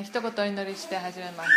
[0.00, 1.50] えー、一言お祈りして始めます。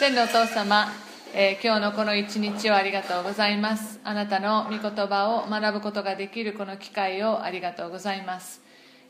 [0.00, 0.88] 天のお父様、
[1.32, 4.00] えー、今日のこの一日をありがとうございます。
[4.02, 8.60] あなたの御言葉を学ぶことができるこの機会をありがとうございます、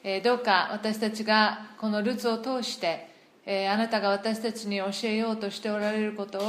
[0.04, 3.08] えー、どうか私たちがこのルツを通して、
[3.46, 6.42] えあなたが私たちに教えようとしておられることを、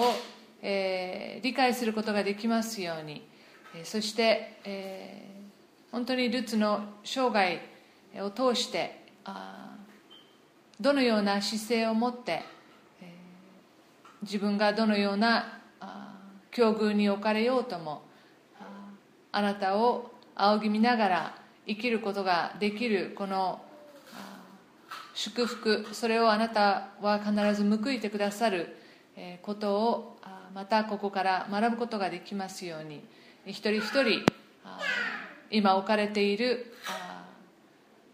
[0.62, 3.26] え理解することができますように、
[3.76, 5.26] えそして、え
[5.92, 7.62] 本当にルツの生涯
[8.20, 9.08] を通して
[10.80, 12.44] どのような姿勢を持って
[14.22, 15.60] 自分がどのような
[16.52, 18.02] 境遇に置かれようとも
[19.32, 21.36] あなたを仰ぎ見ながら
[21.68, 23.62] 生きることができるこの
[25.14, 28.78] 祝福それをあなたは必ず報いてくださる
[29.42, 30.18] ことを
[30.54, 33.04] またここから学ぶことができますように
[33.46, 34.24] 一人一人
[35.50, 36.74] 今置かれている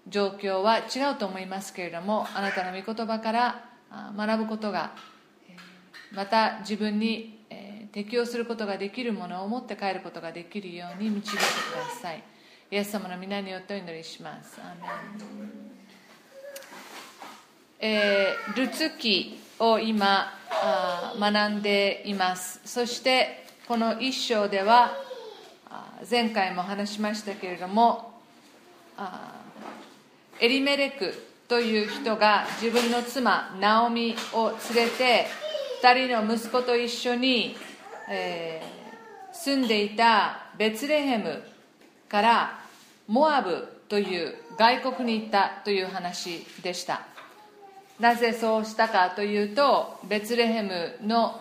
[0.08, 3.66] 状況は違うと思いますけれどもあなたの御言葉から
[4.16, 4.92] 学ぶことが
[6.12, 7.40] また自分に
[7.92, 12.24] 適応することができるものを持って帰ることができるように導いてください。
[12.72, 14.60] イエス様の皆によってお祈りします。
[14.60, 14.74] ア
[17.80, 22.62] えー、ルツ記を今あ学んでいます。
[22.66, 24.92] そしてこの一章では
[26.10, 28.20] 前回も話しましたけれども
[30.44, 31.14] エリメレク
[31.48, 35.26] という人が自分の妻ナオミを連れて
[35.82, 37.56] 2人の息子と一緒に、
[38.12, 41.42] えー、住んでいたベツレヘム
[42.10, 42.60] から
[43.08, 47.04] モアブという外国に行ったという話でした。
[48.02, 51.40] なぜそうしたかというとベツレヘムの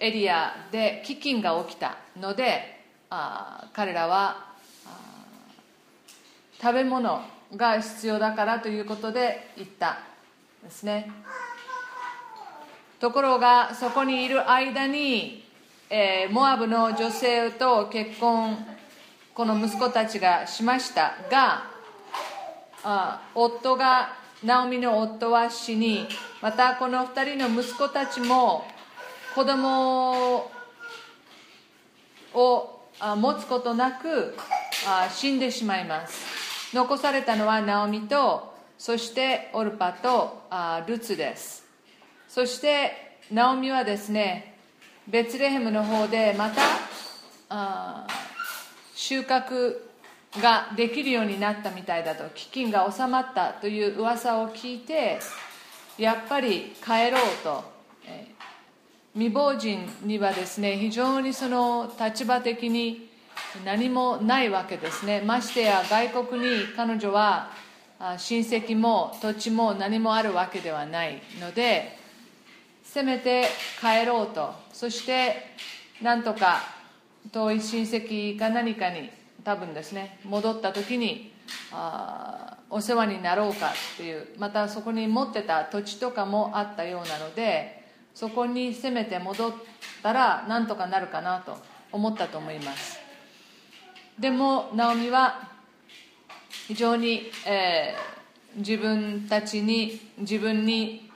[0.00, 2.80] エリアで飢饉が起きたので
[3.10, 4.53] あ彼らは
[6.64, 7.20] 食べ物
[7.54, 9.98] が必要だからということで行った
[10.62, 11.12] ですね。
[12.98, 15.44] ところがそこにいる間に、
[15.90, 18.56] えー、モアブの女性と結婚
[19.34, 21.64] この息子たちがしましたが
[22.82, 26.08] あ夫がナオミの夫は死に
[26.40, 28.64] またこの2人の息子たちも
[29.34, 30.48] 子供
[32.32, 34.34] を持つことなく
[35.10, 36.43] 死んでしまいます。
[36.74, 41.64] 残されたのはナオミとそしてオルパとあルツです。
[42.28, 44.56] そしてナオミはですね
[45.06, 48.06] ベツレヘムの方でまた
[48.96, 49.76] 収穫
[50.42, 55.20] ができるようになったみたいだと飢饉が収まったという噂を聞いて
[55.96, 57.64] やっぱり帰ろうと。
[58.06, 58.34] え
[59.14, 63.13] 未亡人にはですね非常にその立場的に
[63.64, 65.20] 何もないわけですね。
[65.20, 67.50] ましてや外国に彼女は
[68.18, 71.98] 親戚も土地も何もあるわけではないので
[72.82, 73.46] せめて
[73.80, 74.52] 帰ろうと。
[74.72, 75.54] そして
[76.02, 76.60] なんとか
[77.32, 79.10] 遠い親戚か何かに
[79.44, 81.32] 多分ですね戻った時に
[81.72, 87.84] あお世話になろうかっていうまたそこに持ってた土地とかもあったようなので
[88.14, 89.52] そこにせめて戻っ
[90.02, 91.56] たらなんとかなるかなと
[91.92, 93.03] 思ったと思います。
[94.18, 95.48] でもナオミは
[96.68, 101.10] 非常に、えー、自分たちに自分に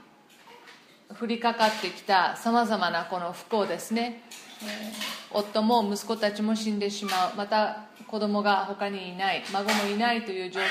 [1.20, 4.22] 降りかかってきたさまざまなこの不幸ですね、
[4.62, 7.36] えー、夫も息子たちも死んでしまう。
[7.36, 9.44] また子供が他にいない。
[9.52, 10.66] 孫もいないという状況を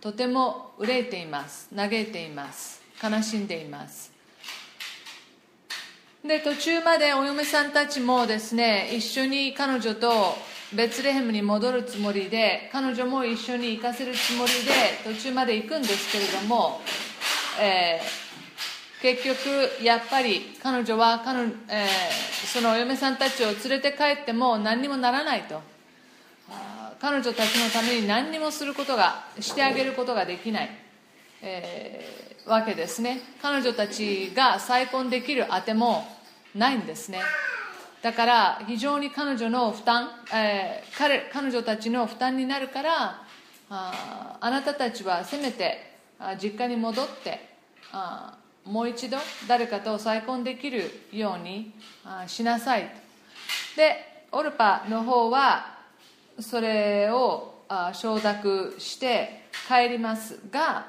[0.00, 1.68] とても憂いています。
[1.74, 2.82] 嘆いています。
[3.02, 4.15] 悲しんでいます。
[6.26, 10.34] で途中までお嫁さんたちもですね一緒に彼女と
[10.74, 16.80] ベツレヘムに戻るつもりで彼女も一緒に行かせるつもりで途中まで行くんですけれども、
[17.60, 21.48] えー、結局やっぱり彼女は彼、えー、
[22.52, 25.60] そのお嫁さんたちを連れて帰っても何にもならないと。
[26.98, 30.70] 彼女たちのために何にもすることがしてあげることができない、
[31.42, 33.20] えー、わけですね。
[33.42, 36.15] 彼女たちが再婚できるあても
[36.56, 37.20] ないんですね。
[38.02, 43.22] だから非常に彼女の負担、えー、彼彼女たちの負担になるから
[43.68, 45.92] ああなたたちはせめて
[46.40, 47.48] 実家に戻って
[47.92, 49.16] あもう一度
[49.48, 51.72] 誰かと再婚できるように
[52.04, 52.88] あしなさいと。
[53.76, 55.76] でオルパの方は
[56.40, 60.86] それをあ承諾して帰りますが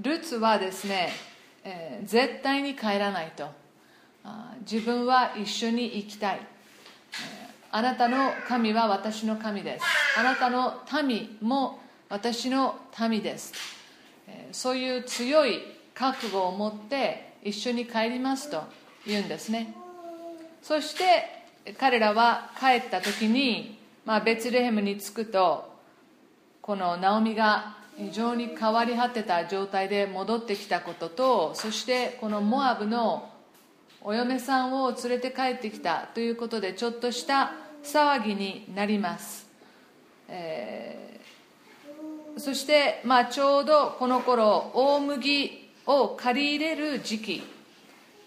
[0.00, 1.10] ルツはですね、
[1.64, 3.67] えー、絶対に帰らないと。
[4.60, 6.40] 自分は一緒に生きたい。
[7.70, 9.84] あなたの神は私の神です。
[10.18, 12.76] あなたの民も私の
[13.08, 13.52] 民です。
[14.52, 15.60] そういう強い
[15.94, 18.62] 覚悟を持って一緒に帰りますと
[19.06, 19.74] 言うんですね。
[20.62, 25.72] そして彼らは帰った時に、まあ、ベツレヘムに着くと
[26.62, 33.28] このナオミが非常に変わり果てた状態で戻ってきたこととそしてこのモアブの
[34.08, 37.52] お嫁さんを連れて帰ってきたということでちょっとした
[37.84, 39.46] 騒ぎになります、
[40.28, 47.42] えー、そして、まあ、ちょうどこの頃大麦を借り入れる時期。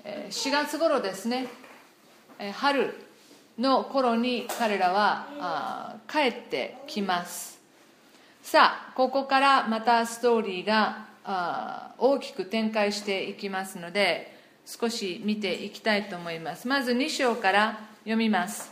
[0.06, 1.48] 4月頃ですね。
[2.54, 2.94] 春
[3.58, 7.60] の頃に彼らは帰ってきます。
[8.44, 11.08] さあここからまたストーリーが
[11.98, 14.41] 大きく展開していきますので
[14.80, 16.66] 少し見ていきたいと思います。
[16.66, 18.72] まず2章から読みます。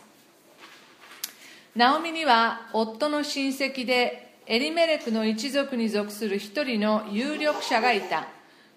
[1.75, 8.28] ナオミには夫の親戚でエリメレクの一族に属する一人の有力者がいた。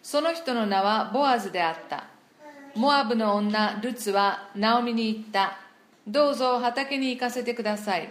[0.02, 2.06] その人の名はボアズであった。
[2.74, 5.58] モアブの女ルツはナオミに言った。
[6.08, 8.10] どうぞ畑に行かせてください。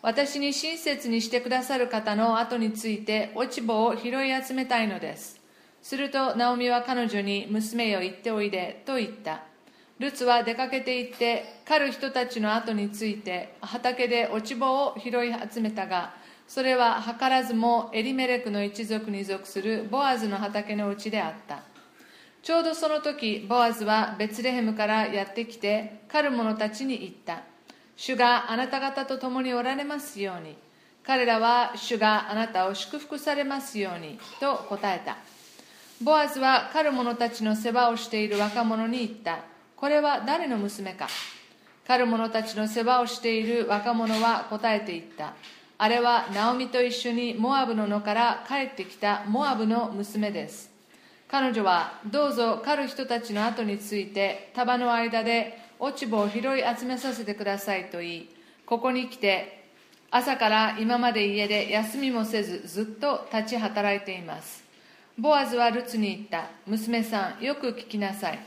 [0.00, 5.39] 私に親切にしてくださる方の後について落ち葉を拾い集めたいのです。
[5.82, 9.42] するとナオミは彼女に娘よ行っておいでと言った。
[9.98, 16.14] ルツは出かけて行って狩る人たちの後について畑で落ち葉を拾い集めたが
[16.48, 21.62] それは図らずもエリメレクの一族に属するボアズの畑のうちであった。
[22.42, 27.42] ちょうどその時ボアズはベツレヘムからやってきて狩る者たちに言った。
[27.96, 30.56] 主があなた方と共におられますように。
[31.02, 35.18] 彼らは主があなたを祝福されますようにと答えた。
[36.02, 39.40] ボアズは狩る者たちの世話をしている若者に言った。
[39.76, 41.08] これは誰の娘か。
[41.86, 45.34] 狩る者たちの世話をしている若者は答えていった。
[45.76, 50.70] あれはナオミと一緒にモアブの野から帰ってきたモアブの娘です。
[51.28, 58.28] 彼女はどうぞ狩る人たちの後について束の間で落ち葉を拾い集めさせてくださいと言い
[58.64, 59.64] ここに来て
[60.10, 64.69] 朝から今まで家で休みもせずずっと立ち働いています。
[65.20, 66.48] ボアズはルツに言った。
[66.66, 68.38] 娘さんよく聞きなさい。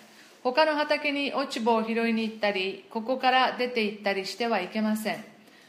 [0.42, 5.24] 他の畑に落ち葉を拾いに行ったりここから出て行ったりしてはいけません。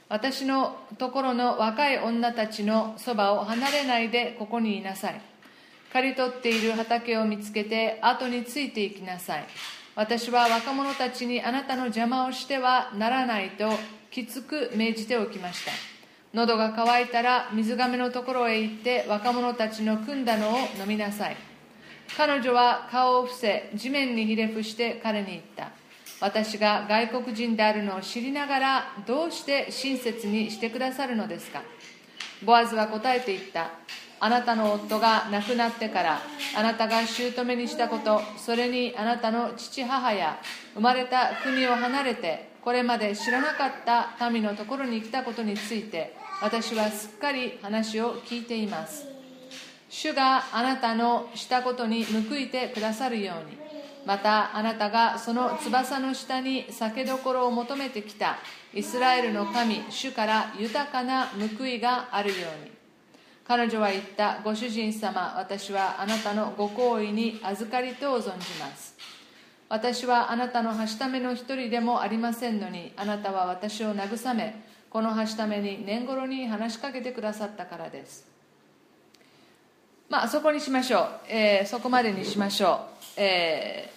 [0.09, 5.21] 私のところの若い女たちのそばを離れないでここにいなさい。
[5.93, 9.45] 刈り取っている畑を見つけて後についていきなさい。
[9.97, 13.71] 私は若者たちにあなたの邪魔をしてはならないと
[14.11, 15.94] きつく命じておきました。
[16.35, 21.37] 喉が渇いたら水がめのところへ行って若者たちの汲んだのを飲みなさい。
[22.17, 25.71] 彼女は顔を伏せ地面にひれ伏して彼に言った。
[26.21, 31.63] 私が外国人であるのを知りながらどうして親切にしてくださるのですか。
[32.45, 33.71] ボアズは答えて言った。
[34.19, 36.21] あなたの夫が亡くなってから
[36.57, 40.39] あなたが姑にしたことそれにあなたの父母や
[40.75, 49.07] 生まれた国を離れてこれまで知らなかった民のところに来たことについて私はすっかり話を聞いています。
[49.89, 53.57] 主があなたのしたことに報いてくださるように。
[54.05, 58.37] またあなたがその翼の下に酒どころを求めてきた。
[58.75, 61.29] イスラエルの神主から豊かな
[61.59, 62.73] 報いがあるように。
[63.49, 64.41] 彼女は言った。
[64.45, 68.31] ご主人様私はあなたのご好意に預かりと存じ
[68.61, 68.95] ます。
[69.71, 78.25] 私はあなたのはしための一人でもありませんのにあなたは私を慰めこのはしために年頃に話しかけてくださったからです。
[80.09, 83.91] まあそこにしましょう、えー、そこまでにしましょう、え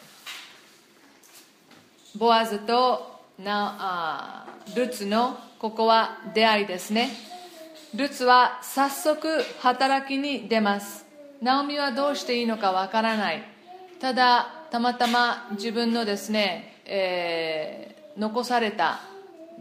[2.15, 7.11] ー、ボアズとなあルツのここは出会いですね。
[7.93, 9.27] ルツは早速
[9.61, 11.05] 働きに出ます。
[11.43, 13.43] ナオミはどうしていいのかわからない。
[13.99, 19.01] ただたまたま自分のですね、えー、残された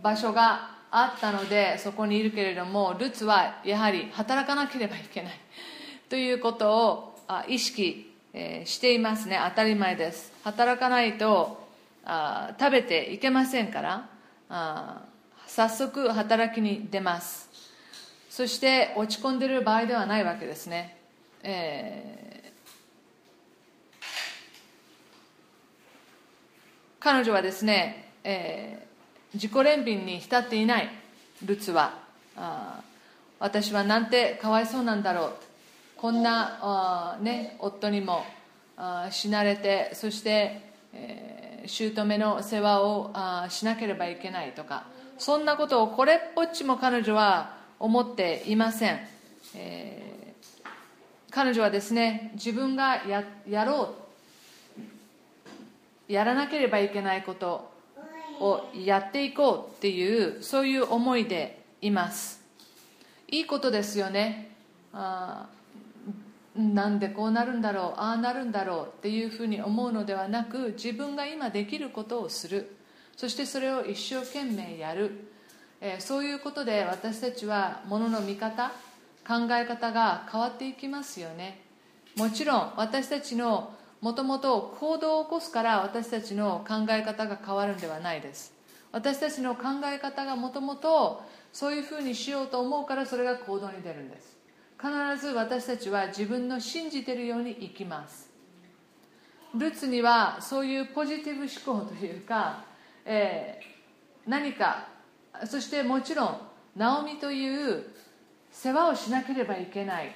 [0.03, 5.33] 場所があったのでそこにいるけれどもルツはやはり働かなければいけない。
[6.09, 8.15] ということを意識
[8.65, 9.41] していますね。
[9.51, 10.33] 当たり前です。
[10.45, 11.67] 働かないと
[12.59, 13.83] 食べていけませんか
[14.49, 15.07] ら
[15.47, 17.47] 早速働きに出ます。
[18.37, 20.99] そして落ち込んでいる場合ではないわけですね、
[21.43, 24.03] えー、
[27.01, 28.86] 彼女はですね、えー、
[29.37, 30.91] 自己憐憫に浸っていない
[31.45, 31.95] ルツは
[33.39, 35.33] 私はなんてかわいそうなんだろう。
[35.97, 38.25] こんな、ね、夫にも
[38.77, 40.61] あ死なれてそして、
[40.93, 43.13] えー、姑の世話を
[43.49, 44.85] しなければいけないとか
[45.17, 49.01] そんなことをこれっぽっちも彼女は思っていません、
[49.55, 50.69] えー、
[51.31, 54.07] 彼女はですね自分がややろう。
[56.09, 57.76] やらなければいけないこと。
[58.41, 62.43] をやっていこうっていうそういう思いでいます。
[63.29, 64.51] いいことですよね。
[64.93, 65.47] あ
[66.57, 72.77] なんでこうなるんだろうああなるんだろうっていうふうに思うのではなく自分が今できることをする。
[73.17, 75.29] そしてそれを一生懸命やる、
[75.81, 78.73] えー、そういうことで私たちはものの見方
[79.27, 81.63] 考え方が変わっていきますよね。
[82.17, 88.53] もちろん私たちのもともと行動を起こすから私たちの考え方が変わるんではないです。
[88.93, 91.23] 私たちの考え方がもともと
[91.53, 94.37] そういうふうにしようと思うからそれが行動に出るんです。
[94.79, 98.31] 必ず私たちは自分の信じてるように生きます。
[99.55, 102.65] ルツにはそういうポジティブ思考というか、
[103.05, 104.89] えー、何か
[105.47, 106.41] そしてもちろん
[106.77, 107.87] ナオミという
[108.51, 110.15] 世話をしなければいけない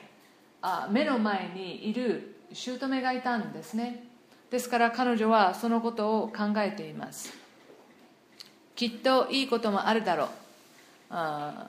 [0.63, 4.05] あ目の前にいる姑がいたんですね。
[4.51, 7.33] ですから彼女はそのことを考えています。
[8.75, 10.29] きっといいこともあるだろう。
[11.11, 11.67] あ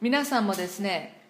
[0.00, 1.20] 皆さんもですね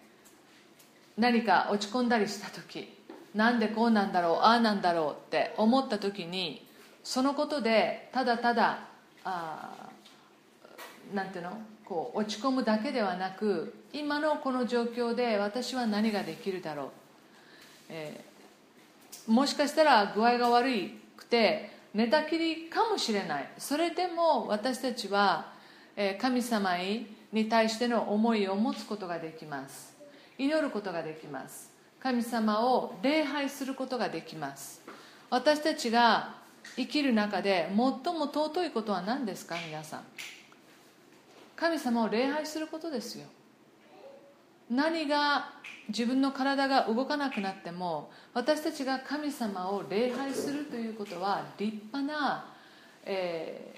[1.17, 2.93] 何か落ち込んだりした時
[3.35, 6.67] なんでこうなんだろうああなんだろうって思った時に
[7.03, 8.81] そのことでただただ
[9.25, 9.71] あ
[11.15, 16.89] なんていうのこう落ち込むだけではなく今のこの状況で私は何ができるだろう、
[17.89, 18.36] えー、
[19.27, 23.51] もしかしたら具合が悪くて寝たきりかもしれない。
[23.59, 25.53] それでも私たちは
[26.21, 26.77] 神様
[27.33, 29.97] に対しての思いを持つことができます。
[30.39, 31.71] 祈ることができます。
[32.01, 34.83] 神様を礼拝することができます。
[35.31, 36.37] 私たちが
[36.77, 40.01] 生きる中で最も尊いことは何ですか皆さん。
[41.57, 43.27] 神様を礼拝することですよ。
[44.71, 45.51] 何が
[45.89, 52.47] 自分の体が動かなくなっても私たちが神様を礼拝するということは立派な、
[53.05, 53.75] え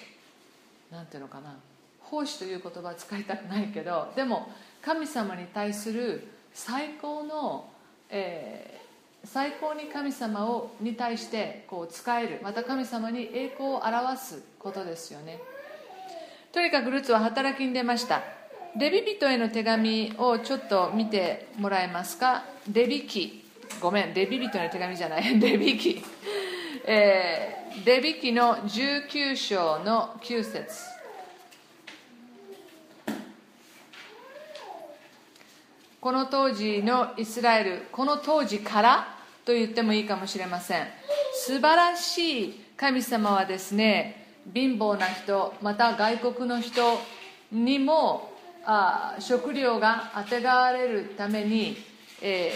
[0.90, 1.54] ー、なんていうのかな
[2.00, 7.68] 奉仕という言葉は使いたくないけどでも神様に対する最高の、
[8.08, 15.38] えー、最高に神様をに対してこう使えるまた神様に栄光を表すことですよね。
[16.50, 18.37] とにかくルツは働きに出ました。
[18.76, 22.44] レビ人への手紙をちょっと見てもらえますか？
[22.72, 23.44] レビ記。
[23.80, 25.38] ごめんレビ人への手紙じゃない。
[25.40, 26.02] レビ記、
[26.84, 30.84] えー、レビ記の19章の9節。
[36.00, 39.18] この当時のイスラエルこの当時から？
[39.44, 40.86] と言ってもいいかもしれません。
[41.34, 47.00] 素晴らしい神様はですね貧乏な人また外国の人
[47.50, 48.30] にも
[48.70, 51.78] あ食料があてがわれるために、
[52.20, 52.52] え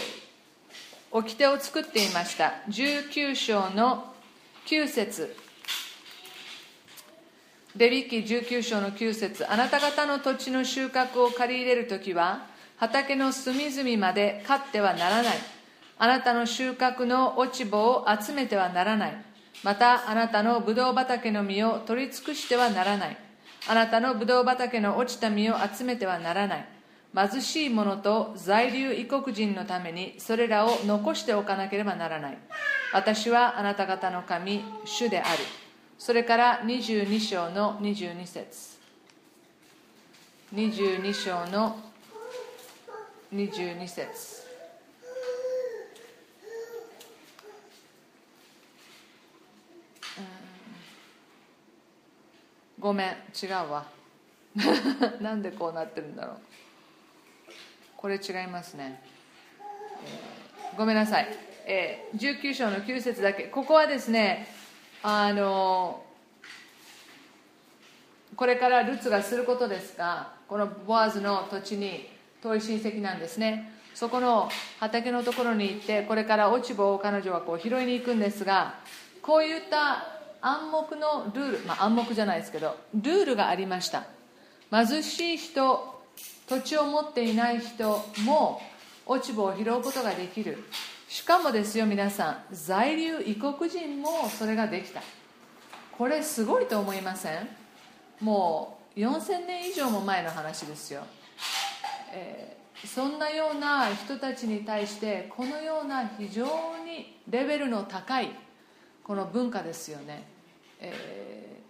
[1.11, 2.53] ー、掟を作っていました。
[2.69, 4.13] 19章の
[4.67, 5.35] 9節。
[7.75, 9.51] レビキ19章の9節。
[9.51, 12.45] あなた方の土地の収穫を借り入れる時は
[12.77, 15.37] 畑の隅々まで飼ってはならない。
[15.97, 19.13] あなたの収穫の落ち葉を集めてはならない。
[19.63, 23.17] またあなたのブドウ畑の実を取り尽くしてはならない。
[23.67, 26.67] あなたのブドウ畑の落ちた実を集めてはならない。
[27.15, 32.37] 貧しい者と在留異国人のためにそれらを残しておかなければならない。
[32.91, 35.43] 私はあなた方の神主である。
[35.97, 38.79] それから22章の22節。
[40.53, 41.77] 22章の
[43.33, 44.42] 22節。
[52.83, 53.07] ごめん
[53.41, 53.85] 違うわ。
[55.21, 56.37] なんでこうなってるんだろう。
[57.95, 59.01] これ違いますね、
[60.05, 61.27] えー、ごめんなさい、
[61.65, 63.43] えー、19章の9節だけ。
[63.43, 64.49] ここはですね
[65.01, 66.03] あの
[68.35, 72.09] これからルツがすることですがこのボアズの土地に
[72.41, 73.71] 遠い親戚なんですね。
[73.93, 74.49] そこの
[74.81, 78.75] 畑のところに行ってこれから落ち葉を彼女はこう拾いに行くんですが
[79.21, 80.12] こういった
[80.45, 84.03] 暗黙のルール、まあ、暗黙じゃないですけどルールがありました。
[84.71, 86.01] 貧しい人
[86.49, 88.61] 土地を持っていない人も
[89.05, 90.63] 落ち葉を拾うことができる。
[91.07, 95.01] しかもですよ皆さん在留異国人もそれができた。
[95.97, 97.47] これすごいと思いません？
[98.19, 101.03] もう4000年以上も前の話ですよ、
[102.11, 106.45] えー、そんなような人たちに対してこのような非常
[106.85, 108.31] にレベルの高い
[109.03, 110.32] この文化ですよね。
[110.83, 111.61] え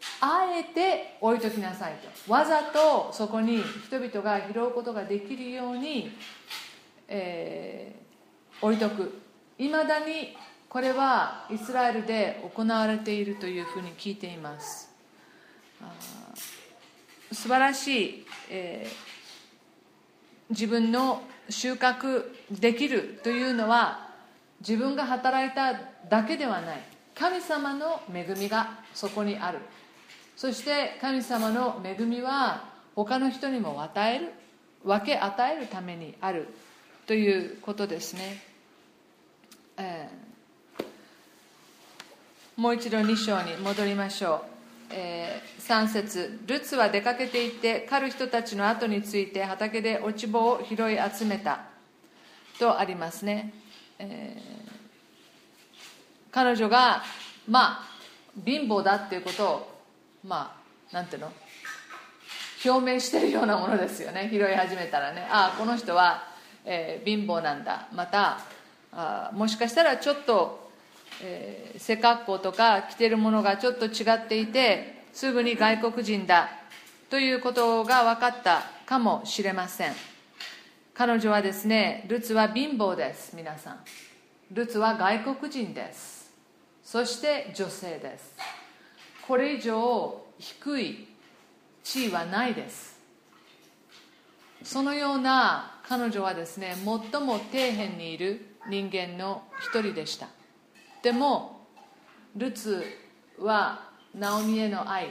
[0.00, 1.94] ー、あえて置いときなさい
[2.26, 2.32] と。
[2.32, 6.10] わざとそこに人々が拾うことができるように
[7.08, 9.20] えー、置いとく。
[9.58, 10.36] いまだに
[10.68, 14.90] これはイスラエルで行われているというふうに聞いています。
[17.30, 24.08] 素晴らしい、えー、自分の収穫できるというのは
[24.60, 25.74] 自分が働いた
[26.08, 26.93] だけではない。
[27.14, 29.58] 神様の恵みがそこにある。
[30.36, 32.64] そして神様の恵みは
[32.96, 34.32] 他の人にも与える
[34.84, 36.48] 分け与えるためにある
[37.06, 38.42] ということですね、
[39.76, 40.84] えー、
[42.56, 44.44] もう一度2章に戻りましょ
[44.90, 46.40] う、えー、3節。
[46.46, 51.74] ルツは出かけていって狩る人たちの後について畑で落ち穂を拾い集めた。
[52.58, 53.52] とありますね、
[53.98, 54.73] えー、
[56.34, 57.04] 彼女が
[57.48, 57.86] まあ
[58.44, 59.80] 貧乏だっていうことを
[60.26, 60.56] ま
[60.90, 61.32] あなんていうの？
[62.64, 64.28] 表明してるようなものですよね。
[64.32, 65.28] 拾い始めたらね。
[65.30, 66.24] ああこの人は、
[66.64, 67.86] えー、貧乏なんだ。
[67.94, 68.40] また
[68.92, 70.70] あもしかしたらちょっと、
[71.22, 76.48] えー、背格好とか着てるものがちょっと違っていてすぐに外国人だ
[77.10, 79.92] ということが分かったかもしれません。
[80.94, 83.78] 彼女はですねルツは貧乏です皆さん。
[84.50, 86.23] ルツは外国人です。
[86.84, 88.34] そして女性です。
[89.26, 91.08] これ以上低い
[91.82, 92.94] 地位はないです。
[94.62, 97.00] そのような彼女はですね最も
[97.38, 100.28] 底辺にいる人間の一人でした。
[101.02, 101.66] でも
[102.36, 102.84] ルツ
[103.38, 105.08] はナオミへの愛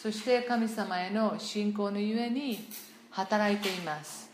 [0.00, 2.68] そして神様への信仰のゆえに
[3.10, 4.30] 働いています。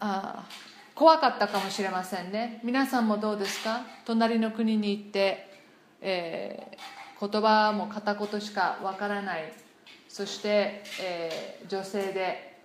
[0.00, 0.44] あ
[0.94, 2.60] 怖かったかもしれませんね。
[2.62, 3.82] 皆さんもどうですか？
[4.04, 5.50] 隣の国に行って
[6.04, 9.52] えー、言葉も片言しかわからない。
[10.08, 12.58] そして、えー、女性で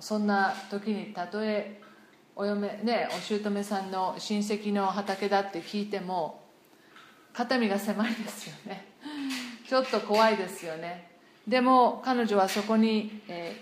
[0.00, 1.80] そんな時にたとえ
[2.36, 6.42] お嫁ねお姑さんの親戚の畑だって聞いても
[7.32, 8.86] 肩身が狭いですよね。
[9.66, 11.10] ちょっと怖いですよね。
[11.46, 13.56] でも彼女はそこに、え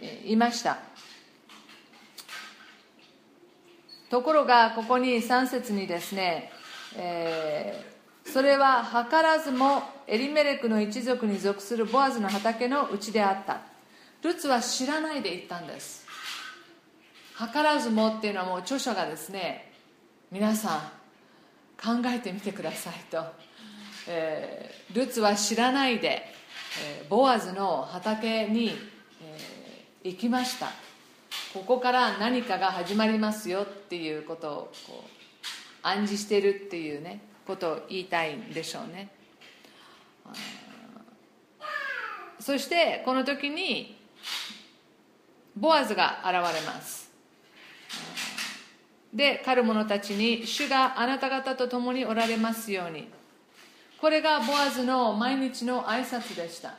[0.00, 0.78] ー、いました。
[4.10, 6.50] ところがここに3節にですね、
[6.96, 7.98] えー
[8.32, 13.62] それは図らずもエリメレクの一族に属するボアズの畑のうちであった。
[14.22, 16.06] ルツは知らないで行ったんです。
[17.38, 19.72] 図らずもっていうのはもう著者がですね
[20.30, 23.24] 皆さん考えてみてくださいと、
[24.08, 26.24] えー、ルツは知らないで、
[26.84, 28.72] えー、ボアズの畑に、
[29.22, 30.66] えー、行きました。
[31.54, 35.08] ここから何かが始まりますよっていうことをこう
[35.82, 39.08] 暗示してるっていうねことを言いたいんでしょうね。
[42.40, 43.98] そしてこの時に
[45.56, 47.10] ボアズが現れます。
[49.12, 53.08] で狩る者たちに主があなた方と共におられますように。
[54.00, 56.74] これがボアズの毎日の挨拶でした。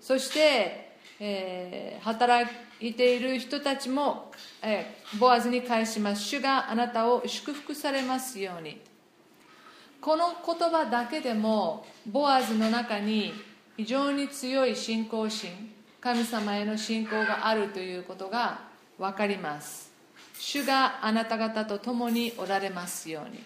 [0.00, 0.83] そして、
[1.26, 2.46] えー、働
[2.80, 6.22] いている人たちも、えー、ボアズに返します。
[6.22, 8.78] 主があなたを祝福されますように。
[10.02, 13.32] この言葉だけでもボアズの中に
[13.78, 18.60] 非常に強い信仰心神様への信仰があるということが
[18.98, 19.90] 分かります。
[20.38, 23.42] 主があなた方と共におられますように、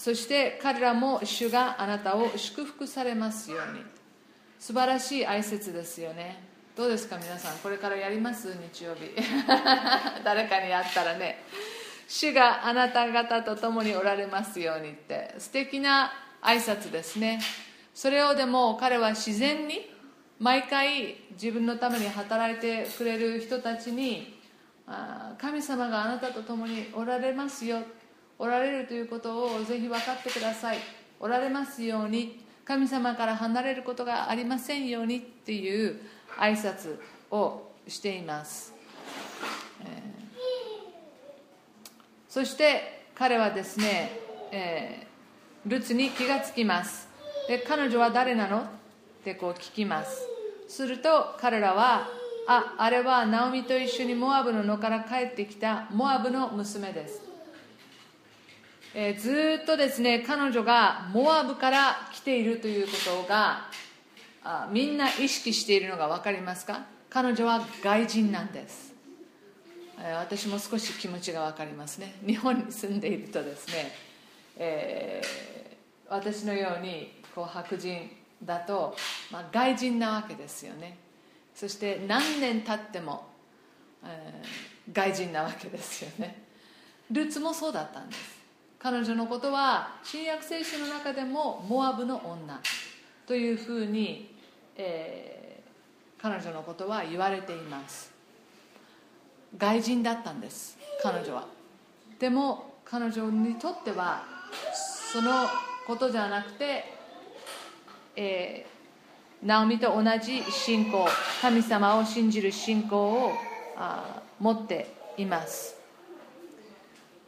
[0.00, 3.84] そして彼らも主があなたを祝福されますように。
[4.58, 6.42] 素晴らしい挨拶ですよね。
[6.74, 7.58] どうですか皆さん。
[7.58, 8.56] これからやります？
[8.72, 9.14] 日曜日。
[10.24, 11.44] 誰かに会ったらね。
[12.08, 15.34] 主があなた方と共におられますようにって。
[15.36, 16.10] 素敵な
[16.40, 17.38] 挨拶ですね。
[17.92, 19.86] それをでも彼は自然に
[20.38, 24.40] 毎回自分のために働いてくれる人たちに
[25.36, 27.82] 神様があなたと共におられますよ。
[28.40, 30.78] おられるということをぜひ分かってください。
[31.20, 32.48] おられますように。
[32.64, 36.00] 神様から離れることがありませんようにっていう
[36.38, 36.98] 挨拶
[37.30, 38.72] をしています、
[39.82, 39.88] えー。
[42.28, 44.12] そして彼はですね、
[44.52, 47.08] えー、ルツに気がつきます。
[47.48, 48.64] で彼女は誰なのっ
[49.24, 50.28] てこう聞きます。
[50.68, 52.06] すると彼らは
[52.46, 57.20] ああれはナオミと一緒にモアブの野から帰ってきたモアブの娘です、
[58.94, 63.68] えー、ずっとですね彼女がモアブから来ているということが
[64.42, 66.86] あみんな意識しているのが分かりますか？
[67.08, 68.90] 彼女は外人なんです。
[70.18, 72.14] 私も少し気持ちが分かりますね。
[72.26, 73.92] 日本に住んでいるとですね、
[74.56, 78.10] えー、私のようにこう白人
[78.42, 78.96] だと、
[79.30, 80.96] まあ、外人なわけですよね。
[81.54, 83.28] そして何年経っても、
[84.02, 86.44] えー、外人なわけですよね。
[87.10, 88.39] ルーツもそうだったんです。
[88.82, 92.58] 彼女のことは新約聖書の中でもモアブの女
[93.26, 94.34] というふうに、
[94.74, 98.10] えー、彼女のことは言われています。
[99.58, 101.44] 外人だったんです彼女は。
[102.18, 104.22] でも彼女にとっては
[105.12, 105.30] その
[105.86, 106.84] ことじゃなくて、
[108.16, 111.06] えー、ナオミと同じ信仰
[111.42, 113.32] 神様を信じる信仰を
[113.76, 115.79] あ持っています。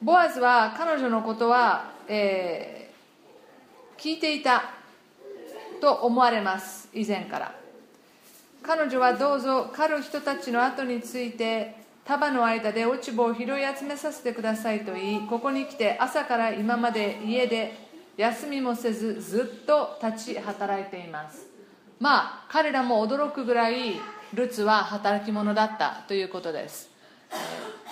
[0.03, 4.65] ボアズは彼女のことは、えー、聞いていた
[5.81, 6.89] と思われます。
[6.93, 7.55] 以前から。
[8.65, 13.47] 彼女はどうぞ狩る人たちの後について束の間で落ち葉を拾い
[13.79, 17.73] 集めさせてくださいと言いここに来て朝から今まで家で
[18.17, 21.47] 休みもせずずっと立ち働いています。
[22.01, 24.01] まあ彼らも驚くぐらい
[24.35, 26.91] ルツは働き者だったということです。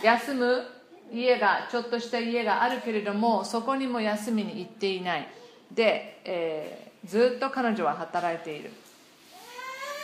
[0.02, 0.79] 休む
[1.12, 5.28] 家がちょっとした家があるけれどもそこにも休みに行っていない。
[5.72, 8.70] で、えー、ずっと彼女は働いている。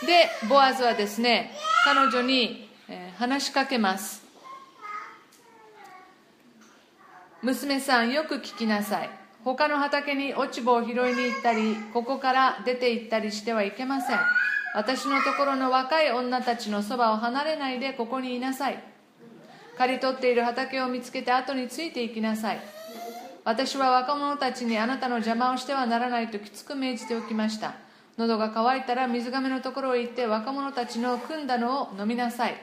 [0.05, 1.51] でボアズはですね
[1.83, 4.25] 彼女に、えー、話しかけます。
[7.41, 9.09] 娘さんよく聞きなさい。
[9.43, 14.17] 他の畑に落ち葉を拾いに行ったりここから出て行ったりしてはいけません。
[14.75, 18.96] 私のところの若い女たちのそばを離れないでここにいなさい。
[19.77, 22.59] 刈り取っている畑を見つけて後についていきなさい。
[23.45, 27.75] 私は若者たちにあなたの邪魔をしてはならないときつく命じておきました。
[28.17, 32.55] 喉が渇いたら水がめのところへ行って若者たちの汲んだのを飲みなさい。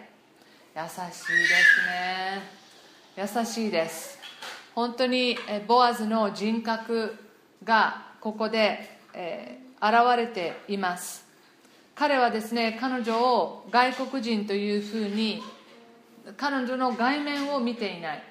[0.77, 2.42] 優しいですね。
[3.16, 4.18] 優しいです。
[4.74, 7.14] 本当にボアズの人格
[7.62, 11.24] がここで、えー、現れています。
[11.94, 15.40] 彼はですね彼女を外国人というふうに
[16.37, 18.22] 彼女の外面を見ていない。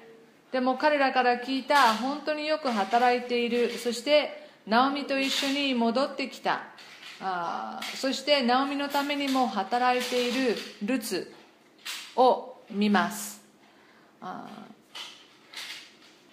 [0.52, 3.70] でも彼らから聞いた本当によく働いている。
[3.78, 6.62] そしてナオミと一緒に戻ってきた。
[7.20, 11.32] あそしてナオミのためにも働いているルツ
[12.16, 13.42] を見ます。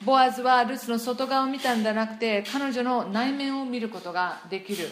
[0.03, 4.89] ボアズはルツの外側を見たんじゃなくて彼女の内面を見ることができる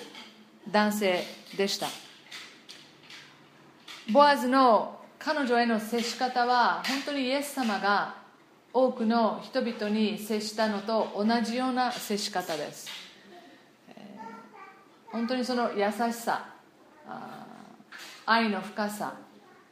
[0.69, 1.23] 男性
[1.57, 1.87] でした。
[4.11, 8.15] ボアズの彼女への接し方は本当にイエス様が
[8.73, 12.87] 多くの人々に接したのと同じような接し方です、
[15.11, 16.45] 本当にその優しさ
[18.25, 19.15] 愛の深さ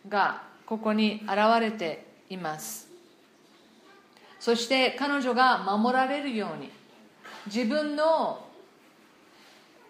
[0.09, 2.89] がここに現れています。
[4.39, 6.69] そして彼女が守られるように
[7.47, 8.45] 自分の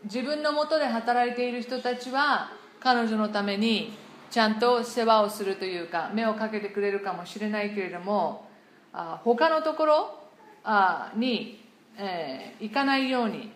[0.03, 3.97] 自分のもとで働いている人たちは彼女のために
[4.29, 8.49] ちゃんと世話をするというか目をかけてくれるかもしれないけれども
[8.93, 10.19] あ他のところ
[10.63, 11.63] あに、
[11.97, 13.51] えー、行かないように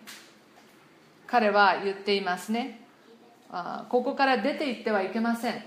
[1.26, 2.80] 彼は言っていますね。
[3.50, 5.62] あここから出て行ってはいけません。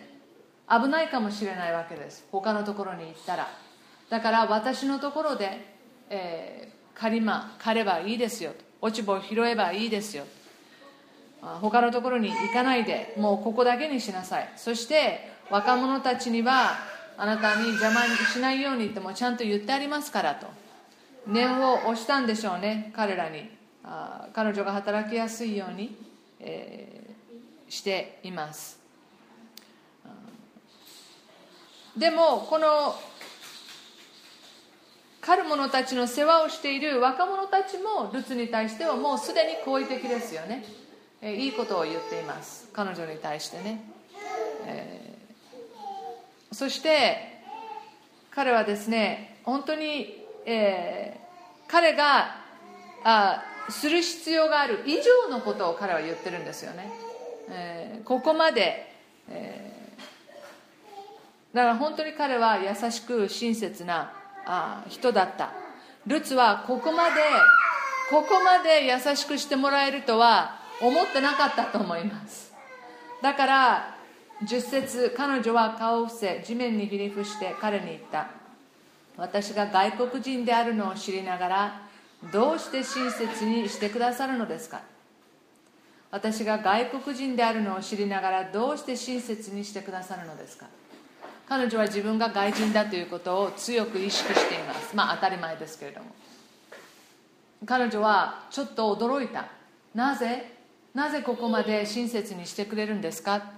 [0.70, 2.28] 危ないかもしれないわけです。
[2.32, 3.48] 他のところに行ったら。
[4.10, 5.76] だから私のところで、
[6.10, 10.26] えー、狩りま狩ればいいですよ落ち葉を拾えばいいですよ
[11.62, 14.50] 他のところに行かないでもうここだけにしなさい。
[14.56, 16.78] そして若者たちには
[17.18, 20.48] あなたに邪魔しないようにってもちゃんと言ってありますからと。
[21.28, 23.50] 念を押したんでしょうね彼らに。
[23.84, 25.96] あ彼女が働きやすいように、
[26.40, 28.80] えー、しています。
[31.96, 32.96] でもこの
[35.22, 40.66] 狩る者たちの世話をしている若者たちもルツに対してはもうすでに好意的ですよね。
[41.22, 42.70] えいいことを言っています。
[42.74, 43.82] 彼女に対してね、
[44.66, 47.42] えー、そして
[48.32, 52.36] 彼はですね本当に、えー、彼が
[53.04, 56.92] あする必要がある以上のことを彼は言ってるんですよね、
[57.50, 58.92] えー、ここまで、
[59.30, 59.66] え
[61.54, 64.12] だから本当に彼は優しく親切な
[64.46, 65.54] あ人だった。
[66.06, 67.22] ルツはここまで
[68.12, 72.54] ここまで優しくしてもらえるとは思ってなかったと思います。
[73.22, 73.96] だから
[74.44, 78.30] 10節彼女は顔を伏せ地面にひり伏して彼に言った。
[79.18, 81.82] 私が外国人であるのを知りながら
[82.34, 84.82] どうして親切にしてくださるのですか？
[86.12, 90.68] 私が外国人であるのを知りながらどうして親切にしてくださるのですか？
[91.48, 94.96] 彼女は自分が外人だということを強く意識しています。
[94.96, 96.08] まあ当たり前ですけれども。
[97.66, 99.48] 彼女はちょっと驚いた。
[99.94, 100.55] なぜ？
[100.96, 103.52] なぜここまで親切にしてくれるんですか？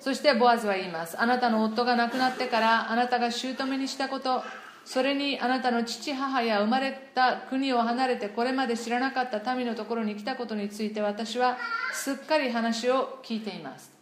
[0.00, 1.20] そしてボアズは言います。
[1.20, 4.42] あなたの夫が亡くなってからあなたが姑にしたこと
[4.84, 11.58] それにあなたの父母や生まれた国を離れてこれまで知らなかった民のところに来たことについて私は
[11.92, 13.92] すっかり話を聞いています。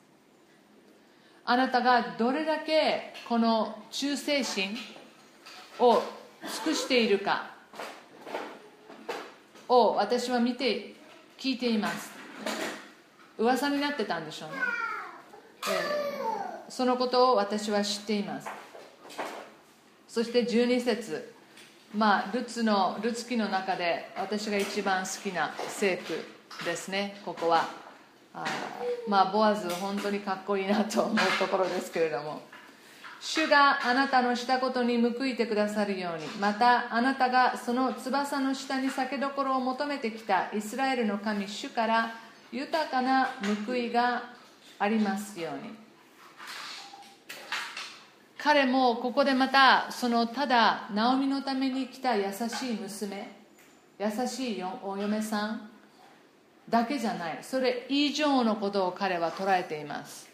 [1.44, 4.76] あなたがどれだけこの忠誠心
[5.80, 6.00] を
[6.64, 7.50] 尽くしているか
[9.68, 10.94] を私は見て
[11.40, 12.10] 聞いています。
[13.38, 14.56] 噂になってたんでしょうね、
[15.68, 18.50] えー、そのことを私は知っています。
[20.06, 21.32] そして12節。
[21.96, 27.18] まあルツのルツ記の中で私が一番好きな聖句ですね。
[27.24, 27.70] ここは。
[28.34, 28.44] あ
[29.08, 32.49] まあボアズ本当にかっこいいなと思うところですけれども。
[33.20, 42.14] 主があなたのしたことに報いてくださるようにまたあなたがその翼の下に酒どころを求めてきたイスラエルの神主から
[42.50, 43.28] 豊かな
[43.66, 44.22] 報いが
[44.78, 45.74] ありますように。
[48.38, 53.30] 彼もここでまたそのただナオミのために来た優しい娘
[53.98, 55.70] 優しいお嫁さん
[56.66, 57.38] だけじゃない。
[57.42, 60.30] それ以上のことを彼は捉えています。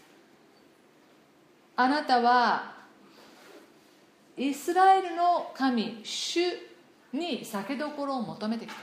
[1.75, 2.76] あなたは
[4.37, 6.41] イスラエルの神主
[7.13, 8.75] に酒どころを求めてきた。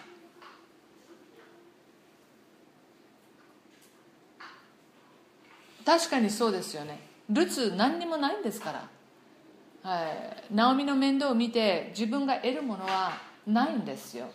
[5.86, 7.00] 確かにそうですよね。
[7.30, 13.14] ルツ何にもないんですから、はい、ナオミの面倒を見て自分が得るものは
[13.46, 14.28] ないんですよ。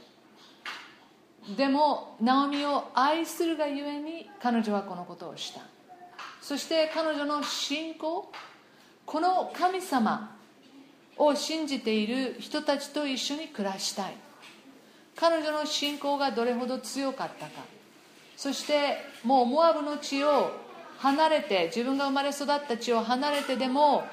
[1.56, 5.62] でもナオミを愛するがゆえに彼女はこのことをした。
[6.40, 8.30] そして彼女の信仰
[9.06, 10.37] この神様
[11.18, 14.14] を信じている人たちと一緒に暮らしたい。
[15.16, 17.64] 彼女の信仰がどれほど強かったか。
[18.36, 20.52] そしてもうモアブの地を
[20.98, 24.04] 離れて自分が生まれ育った地を離れてでも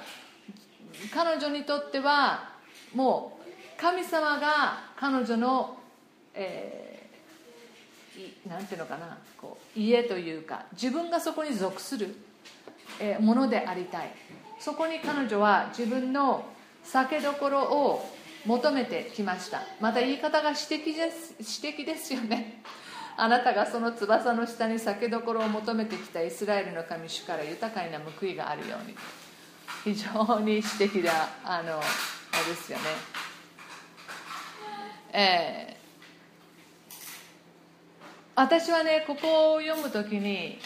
[1.13, 2.49] 彼女にとっては
[2.93, 3.39] も
[3.77, 5.77] う神様が彼女の、
[6.33, 9.17] えー、なんていうのかな。
[9.37, 12.15] こう家というか自分がそこに属する、
[12.99, 14.11] え、ものでありたい。
[14.59, 16.45] そこに彼女は自分の
[16.85, 18.09] 酒どころを
[18.45, 19.61] 求めてきました。
[19.81, 22.61] また言い方が指摘です指摘ですよね。
[23.17, 28.95] あなたがその翼の下に酒どころを求めてきたイスラエルの神主から豊かな報いがあるように。
[29.83, 31.11] 非常に指摘な
[31.43, 31.81] あのあ
[32.39, 32.83] れですよね。
[35.13, 36.93] えー、
[38.35, 40.59] 私はねここを読むときに、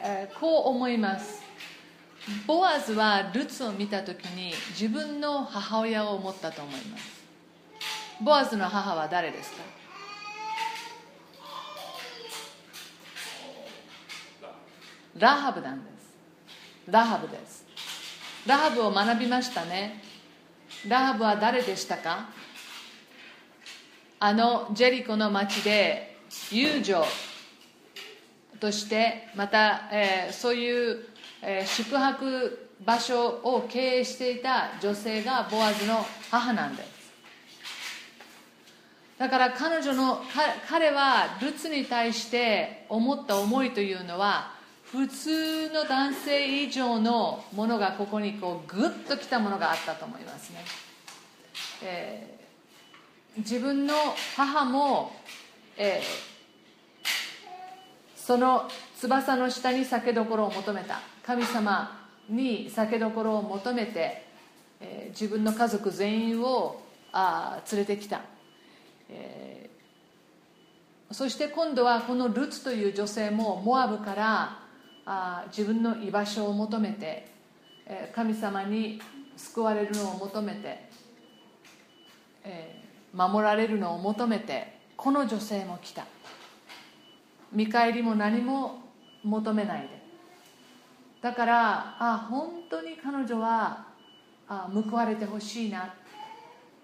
[0.00, 1.45] えー、こう思います。
[2.46, 7.24] ボアズはルツを見た時に自分の母親を思ったと思います。
[8.20, 9.62] ボアズの母は誰ですか？
[15.18, 15.94] ラハブなんです。
[16.90, 17.64] ラハブです。
[18.46, 20.02] ラハブを学びましたね。
[20.88, 22.28] ラハブは誰でしたか？
[24.18, 26.18] あのジェリコの町で
[26.50, 27.04] 遊女
[28.58, 31.04] としてまた、えー、そういう
[31.42, 36.96] え、宿泊場所を経営していた女性がボアズの母なんです。
[39.18, 40.20] だから彼女の
[40.68, 44.52] 彼はルツに対して思った思いというのは
[44.92, 50.58] 普通の男性以上のものがここにこうグッときたものがあったと思いますね、
[51.82, 53.94] えー、自分の
[54.36, 55.12] 母も、
[55.78, 56.04] えー、
[58.14, 58.68] その
[59.00, 61.15] 翼の下に酒どころを求めた。
[61.26, 64.24] 神様に酒どころを求めて、
[64.80, 66.80] えー、自分の家族全員を
[67.12, 68.20] あ連れてきた、
[69.08, 74.58] えー、そして今度はこのルツという女性もモアブから
[75.04, 77.28] あ自分の居場所を求めて、
[77.86, 79.00] えー、神様に
[79.36, 80.88] 救われるのを求めて、
[82.44, 86.06] えー、守られるのを求めてこの女性も来た。
[87.52, 88.82] 見返りも何も
[89.22, 89.95] 求めないで。
[91.26, 93.84] だからあ本当に彼女は
[94.48, 95.92] あ報われてほしいな、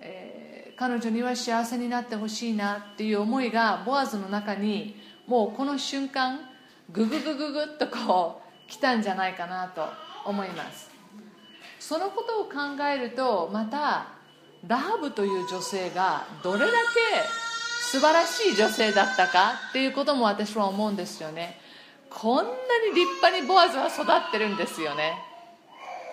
[0.00, 4.96] えー、彼女には幸せになってほしいなっていう思いがボアズの中に
[5.28, 6.40] もうこの瞬間
[6.90, 9.86] グググググっとこう来たんじゃないかなと
[10.26, 10.90] 思います。
[11.78, 14.08] そのことを考えるとまた
[14.66, 16.72] ラハブという女性がどれだけ
[17.92, 21.61] 素晴らしい女性だったかっていうことも私は思うんですよね。
[22.14, 25.14] こんなに立派にボアズは育ってるんですよね。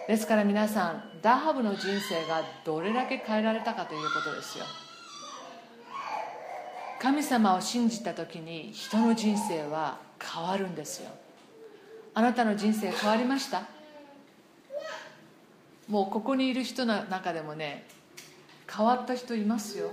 [0.07, 4.65] ですから皆さんダハブの人生がどれだけ変えられたかということですよ。
[6.99, 11.12] 神様を信じた時に人の人生は変わるんですよ。
[12.13, 13.63] あなたの人生変わりました？
[15.88, 17.85] もうここにいる人の中でもね
[18.67, 19.91] 変わった人いますよ。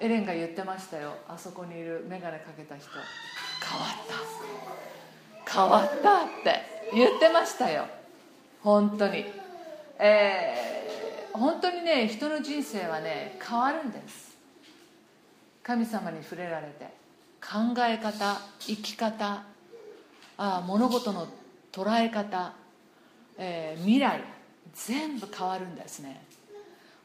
[0.00, 1.16] エレンが言ってましたよ。
[1.28, 2.88] あそこにいる眼鏡かけた人。
[3.62, 5.52] 変わった。
[5.52, 6.72] 変わったって。
[6.94, 7.86] 言ってましたよ。
[8.62, 9.24] 本当に。
[9.98, 14.36] えー、本当にね人の人生はね変わるんです。
[15.62, 17.02] 神様に触れられて。
[17.40, 19.42] 考え方生き方
[20.36, 21.26] あ物事の
[21.72, 22.52] 捉え方、
[23.36, 24.22] えー、未来
[24.74, 26.24] 全部変わるんですね。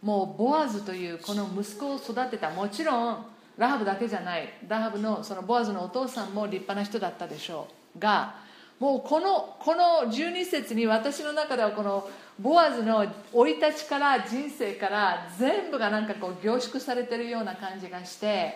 [0.01, 2.49] もうボアズというこの息子を育てた。
[2.51, 3.25] もちろん
[3.57, 7.99] ラハブだけじゃないラハブのそのボアズのお父さんも立派な人だったでしょう。
[7.99, 8.35] が
[8.79, 12.07] もうこのこの12節に私の中ではこの
[12.39, 18.55] ボアズの生い立ちから人生から全部がなんかこう凝縮されてるような感じがして、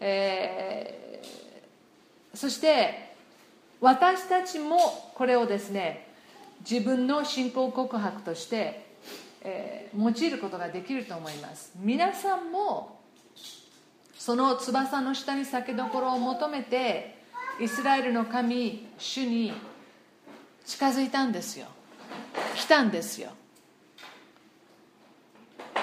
[0.00, 3.12] えー、そして
[3.80, 4.78] 私たちも
[5.14, 6.08] これをですね
[6.68, 8.92] 自分の信仰告白として
[9.44, 11.72] えー、用いることができると思います。
[11.76, 13.01] 皆さんも
[14.24, 17.16] その翼の下に酒どころを求めて
[17.60, 19.52] イスラエルの神主に
[20.64, 21.66] 近づいたんですよ。
[22.54, 23.30] 来たんですよ。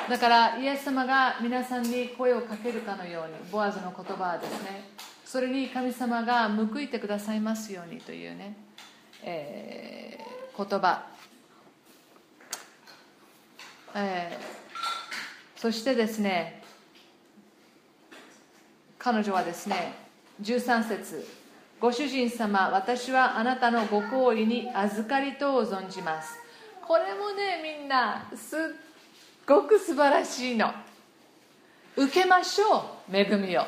[0.09, 4.85] だからイエス様が皆さんに声をかけるかのようにボアズの言葉はですね
[5.25, 8.55] それに神様が報いてくださいますようにというね、
[9.21, 11.07] えー、言葉。
[13.95, 16.58] えー、そしてですね
[18.99, 19.93] 彼女はですね
[20.43, 21.25] 13節
[21.79, 26.37] ご主人様私はあなたのご好意に預かりとを存じます。
[26.85, 28.59] これもねみんなすっ
[29.47, 30.73] ごく素晴らしいの。
[31.95, 33.63] 受けましょう恵みを。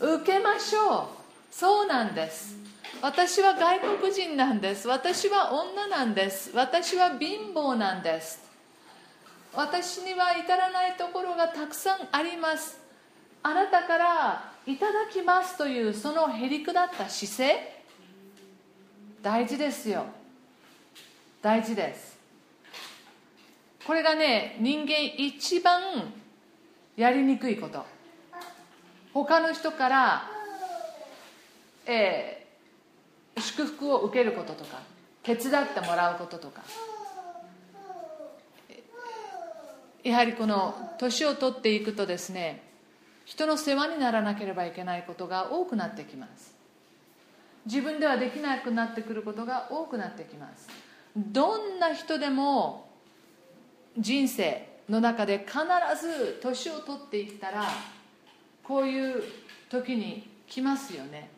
[0.00, 1.06] 受けましょう。
[1.54, 2.56] そうなんです。
[3.02, 4.88] 私は外国人なんです。
[4.88, 6.50] 私は女なんです。
[6.54, 8.40] 私は貧乏なんです。
[9.52, 12.83] 私には至らないところがたくさんあります。
[13.46, 17.82] あなたからいただきますというそのへりくだった姿勢
[19.22, 20.06] 大事ですよ。
[21.42, 22.18] 大事です。
[23.86, 25.82] これがね人間一番
[26.96, 27.84] やりにくいこと。
[29.12, 30.30] 他の人から、
[31.86, 32.46] え
[33.36, 34.80] 祝福を受けることとか
[35.22, 36.62] 手伝ってもらうこととか。
[40.02, 42.63] やはりこの年を取っていくとですね
[43.24, 46.54] 人の世話にならなければいけないことが多くなってきます。
[47.66, 50.68] 自分ではできなくなってくることが多くなってきます。
[51.16, 52.88] どんな人でも
[53.96, 55.58] 人生の中で必
[56.00, 57.64] ず年を取っていったら
[58.62, 59.22] こういう
[59.70, 61.30] 時に来ますよね。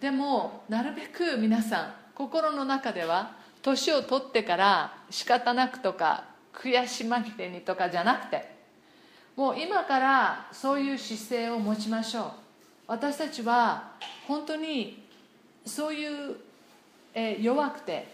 [0.00, 8.59] でもなるべく皆さん心の中では年を取ってから仕方なくとか悔し紛れにとかじゃなくて
[9.36, 12.24] もう今からそういう姿勢を持ちましょう。
[12.86, 13.92] 私たちは
[14.26, 15.02] 本当に
[15.64, 16.36] そういう、
[17.14, 18.08] えー、弱くて、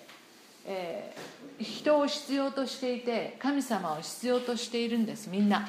[0.66, 5.68] えー、人を必要としていて神様を必要としているんですみんな。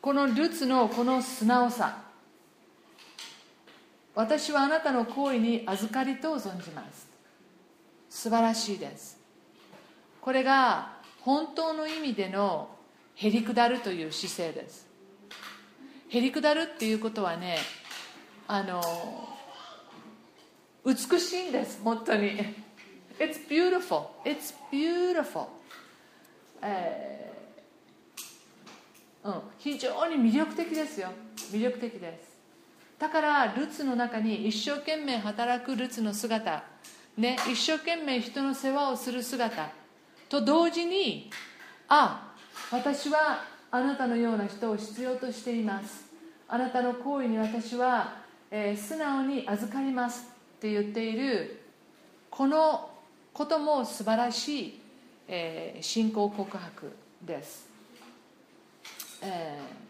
[0.00, 2.02] このルツのこの素直さ。
[4.14, 7.08] 私はあなたの行為に預かりと存じます。
[8.10, 9.18] 素晴らしいです。
[10.20, 12.68] これが本当の意味での
[13.14, 14.88] へりくだるという姿勢です。
[16.08, 17.56] へりくだるっていうことはね
[18.46, 18.82] あの
[20.84, 22.32] 美しいんです本当に。
[23.18, 24.06] It's beautiful.
[24.24, 25.46] It's beautiful、
[26.60, 31.10] えーうん、非常に魅力的ですよ。
[31.52, 32.32] 魅力的です。
[32.98, 36.64] だからルツの中に一生懸命働くルツの姿、
[37.16, 39.70] ね、一生懸命人の世話をする姿
[40.28, 41.30] と同時に
[41.88, 42.31] あ
[42.72, 46.06] 私はあなたのような人を必要としています。
[46.48, 48.16] あなたの行為に私は、
[48.50, 51.60] えー、素直に預かりますって言っている
[52.30, 52.90] この
[53.32, 54.80] ことも素晴らしい、
[55.28, 56.92] えー、信仰告白
[57.24, 57.68] です、
[59.22, 59.82] えー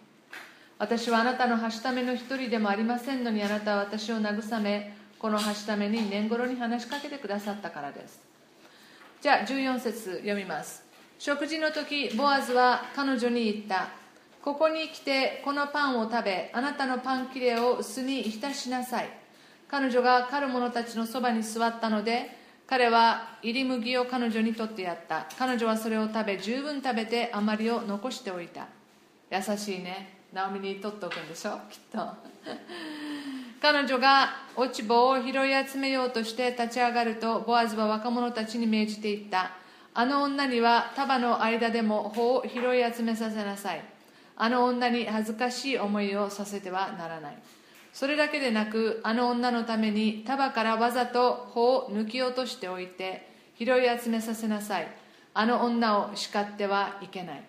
[0.78, 8.18] 私はあなたのはしための一人でもありませんのにあなたは私を慰めこのはしために年頃に話しかけてくださったからです。
[9.20, 10.91] じゃあ14節読みます。
[11.24, 13.90] 食事の時ボアズは彼女に言った。
[14.42, 19.08] ここに来てこのパンを食べあなたのパン切れを酢に浸しなさい。
[19.68, 25.28] 彼女が狩る者たちのそばに座ったので彼は入り麦を彼女に取ってやった。
[25.38, 28.66] 彼女はそれを食べ十分食べて余りを残しておいた。
[29.30, 30.22] 優しいね。
[30.32, 31.52] ナオミに取っておくんでしょ？
[31.70, 32.00] きっと。
[33.60, 39.52] 彼女が落ち葉を拾い集めようとして立ち上がるとボアズは若者たちに命じていった。
[39.94, 43.84] あの女には束の間でも穂を拾い集めさせなさい。
[44.36, 47.36] あの女に恥ずかしい思いをさせてはならない。
[47.92, 54.88] それだけでなくあの女のために束からわざと穂を抜き落としておいて拾い集めさせなさい。
[55.34, 57.42] あの女を叱ってはいけない。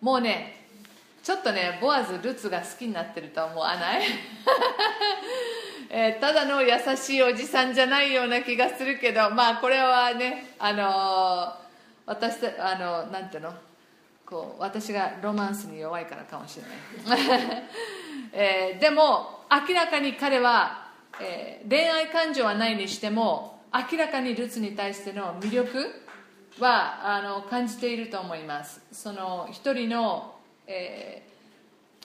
[0.00, 0.66] もうね
[1.22, 4.02] ちょっとねボアズルツが好きになってるとは思わない？
[5.92, 11.52] えー、ただの優しいおじさんじゃないような気がするけどまあこれはねあの、
[12.06, 13.52] 私あのなんていうの？
[14.24, 17.62] こう私がロマンスに弱いからかもしれない、
[18.32, 20.86] えー、でも明らかに彼は、
[21.20, 26.04] えー、恋愛感情はないにしても明らかにルツに対しての魅力
[26.60, 28.80] はあの感じていると思います。
[28.92, 30.36] その一人の、
[30.68, 31.26] え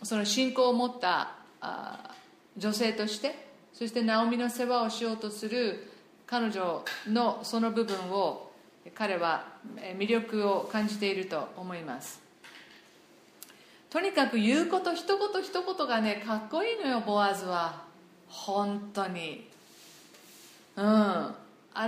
[0.02, 2.10] ー、その信仰を持ったあ
[2.58, 3.45] 女性として
[3.78, 5.92] そしてナオミの世話をしようとする
[6.26, 8.50] 彼女のその部分を
[8.94, 9.48] 彼は
[9.98, 12.22] 魅力を感じていると思います。
[13.90, 17.84] とにかく言うこと一言一言がねかっこいいのよボアズは。
[18.30, 19.50] 本当に。
[20.78, 20.86] うん。
[20.86, 21.36] あ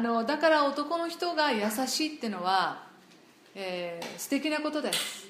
[0.01, 2.83] のだから男の人が優しいってのは、
[3.55, 5.25] えー、素敵なことです。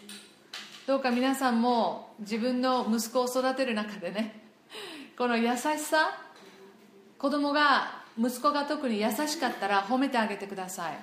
[0.87, 4.41] どうか皆さんも自分の息子を育てる中でね
[5.17, 6.26] この優しさ
[7.17, 10.97] 子供が息子が特に優しかったら褒めてあげてください。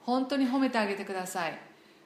[0.00, 1.58] 本当に褒めてあげてください。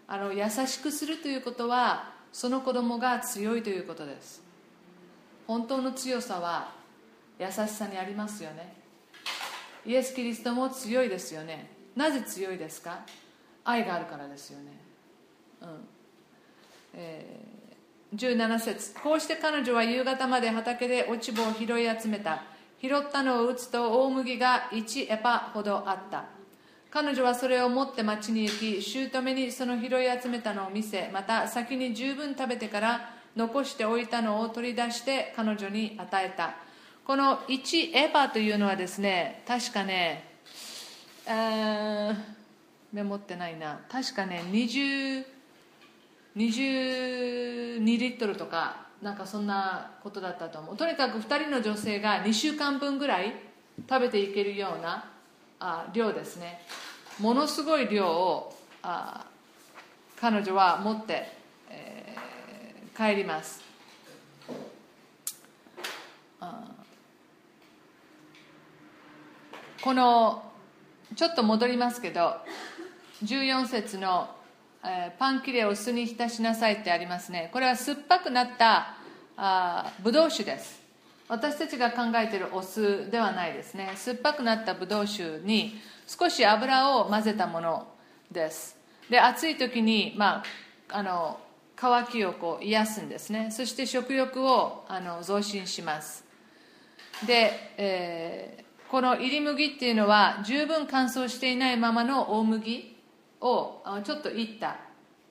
[0.09, 4.43] あの優しくするということはその子供が強いということです。
[5.47, 6.73] 本当の強さは
[7.39, 8.75] 優しさにありますよね。
[9.87, 11.71] イエス・キリストも強いですよね。
[11.97, 13.01] なぜ強いですか？
[13.65, 14.73] 愛があるからですよね。
[15.63, 15.69] うん。
[16.95, 18.95] えー、17節。
[18.95, 22.43] こうして彼女は夕方まで畑で落ち葉を拾い集めた。
[22.83, 26.25] 拾ったのを打つと大麦が1エパほどあった。
[26.91, 36.55] 彼女はそれを持って町に行き姑にその拾い集めたのを見せまた先に十分食べてから残しておいたのを取り出して彼女に与えた。
[37.07, 40.25] この1エパというのはですね確かね
[42.93, 43.81] メモってないな。
[43.89, 45.25] 確かね20
[46.37, 50.77] 22リットルとかなんかそんなことだったと思う。
[50.77, 53.35] とにかく2人の女性が2週間分ぐらい
[53.89, 55.11] 食べていけるような
[55.59, 56.61] あ量ですね。
[57.19, 59.27] ものすごい量をあ
[60.21, 61.33] 彼女は持って、
[61.71, 63.71] えー、帰ります。
[69.83, 70.43] この
[71.17, 72.37] ちょっと戻りますけど
[73.25, 74.29] 14節の、
[75.19, 77.51] パン切れを酢に浸しなさいってありますね。
[77.53, 78.97] これは酸っぱくなった
[79.37, 80.81] あブドウ酒です。
[81.29, 83.93] 私たちが考えているお酢ではないですね。
[83.95, 87.87] 酸っぱくなったブドウ酒に少し油を混ぜたもの
[88.33, 88.77] です。
[89.09, 90.43] で暑い時に、ま
[90.89, 91.39] あ、あの
[91.77, 93.51] 乾きをこう癒すんですね。
[93.51, 96.25] そして食欲をあの増進します。
[97.27, 102.97] で、えー、この入り麦っていうのは十分乾燥していないままの大麦
[103.41, 104.77] をちょっといった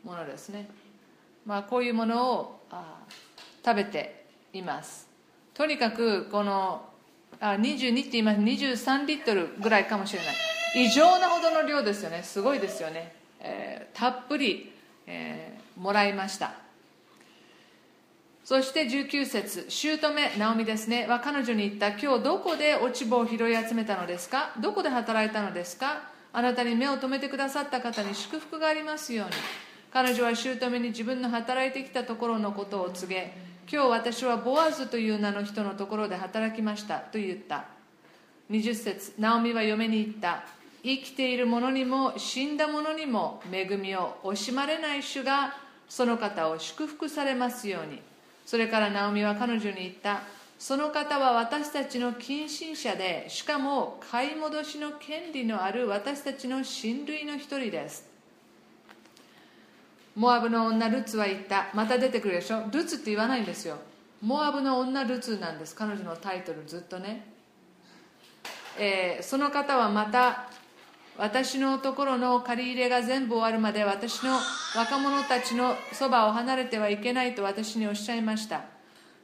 [0.04, 0.68] ものですね、
[1.46, 2.60] まあ、こういうものを
[3.66, 5.08] 食べています。
[5.54, 6.86] とにかくこの
[7.42, 8.40] あ22って言います。
[8.42, 10.36] 23リットルぐらいかもしれない。
[10.76, 12.24] 異常なほどの量ですよね。
[12.24, 14.72] すごいですよね、えー、たっぷり、
[15.08, 16.54] えー、もらいました。
[18.44, 19.66] そして19節。
[19.70, 19.98] 姑
[20.38, 21.06] ナオミですね。
[21.08, 21.90] は彼女に言った。
[22.00, 24.54] 今日どこで落ち葉を拾い集めたのですか？
[24.60, 26.09] どこで働いたのですか？
[26.32, 29.34] あなたに目を留めてくださった方に祝福がありますように。
[29.92, 33.34] 彼女は姑に自分の働いてきたところのことを告げ
[33.72, 37.66] 今日私はボアズという名の人のところで働きましたと言った。
[38.50, 40.44] 20節ナオミは嫁に言った。
[40.84, 45.54] 生きている者にも死んだ者にも恵みを惜しまれない主が
[45.88, 48.02] その方を祝福されますように。
[48.46, 50.22] それからナオミは彼女に言った。
[50.60, 58.10] その方は私たちの近親者でしかも買い戻しの権利のある私たちの親類の一人です。
[60.16, 61.70] モアブの女ルツは言った。
[61.74, 62.66] また出てくるでしょ？
[62.74, 63.78] ルツって言わないんですよ。
[64.22, 65.74] モアブの女ルツなんです。
[65.74, 67.26] 彼女のタイトルずっとね、
[68.78, 70.50] えー、その方はまた
[71.18, 74.38] 私のところの借り入れが全部終わるまで私の
[74.76, 78.79] 若者たちのそばを離れてはいけないと私におっしゃいました。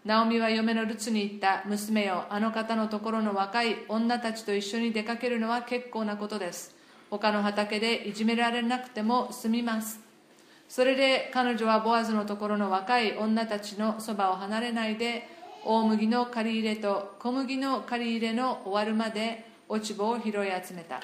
[0.06, 1.64] ナオミは嫁のルツに言った。
[1.66, 6.76] 娘よあの方のところの若い女たちと一緒に出かけるのは結構なことです。
[7.10, 10.00] 他の畑でいじめられなくても済みます。
[10.70, 15.28] それで彼女はボアズのところの若い女たちのそばを離れないで
[15.64, 20.34] 大麦の借り入れと小麦の借り入れの終わるまで落ち葉を拾い
[20.64, 21.02] 集めた。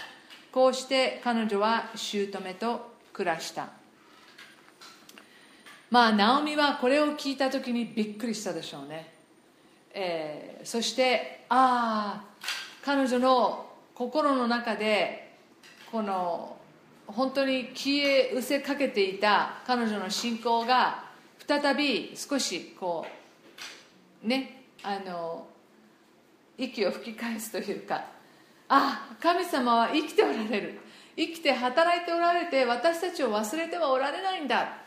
[0.52, 3.81] こうして彼女は姑と暮らした。
[5.92, 9.14] まあナオミはこれを聞いた時にびっくりしたでしょうね、
[9.94, 12.46] えー、そしてああ
[12.84, 15.36] 彼女の心の中で
[15.92, 16.56] この
[17.08, 21.04] 本当に消え失せかけていた彼女の信仰が
[21.46, 23.06] 再び少しこ
[24.24, 25.46] うねあの
[26.58, 28.06] 息を吹き返すというか
[28.70, 30.80] あ神様は生きておられる。
[31.18, 34.81] 生きて働いておられて私たちを忘れてはおられないんだ。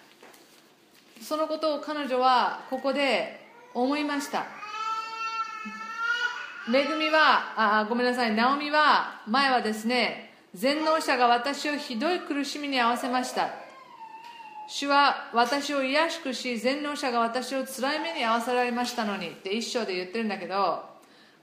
[1.20, 3.40] そのことを彼女はここで
[3.72, 4.46] 思いました。
[6.72, 8.34] 恵みはあごめんなさい。
[8.34, 13.50] ナオミは前はですね全能者が私をひどい苦しみに合わせました。
[14.66, 20.82] 主は私を癒しくし全能者が私を辛い目に遭わせられましたのにって一章で言ってるんだけど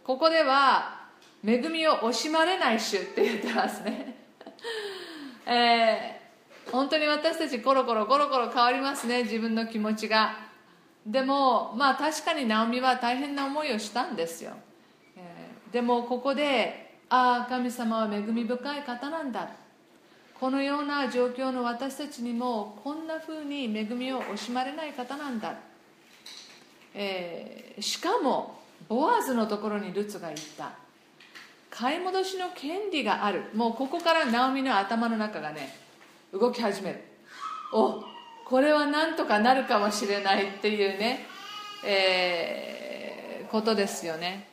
[0.04, 1.02] ここでは
[1.46, 4.16] 恵みを惜しまれない主って言ってますね。
[5.46, 6.21] えー、
[6.72, 10.50] 本当に私たちコロコロコロコロ変わりますね自分の気持ちが。
[11.06, 14.52] でもまあ確かにナオミは大変な思いをしたんですよ、
[15.18, 19.50] えー、でもここでああ神様は恵み深い方なんだ。
[20.40, 25.54] このような状況の私たちにもこんなふうに恵みを惜しまれない方なんだ、
[26.96, 30.72] えー、しかもボアズのところにルツが言った。
[31.70, 33.44] 買い戻しの権利がある。
[33.54, 35.81] もうここからナオミの頭の中がね
[36.34, 37.02] 動き始める。
[37.74, 38.04] お
[38.46, 41.26] これはなんとかなるかもしれないっていうね、
[41.86, 44.48] えー、ことですよね。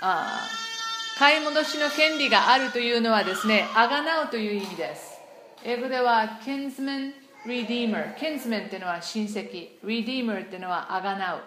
[0.00, 5.18] ああ買い戻しの権利があるというのはですねあがなうという意味です。
[5.64, 7.12] 英語では kinsman
[7.46, 9.78] redeemer kinsman っていうのは親戚。
[9.84, 11.40] redeemer っていうのはあがなう。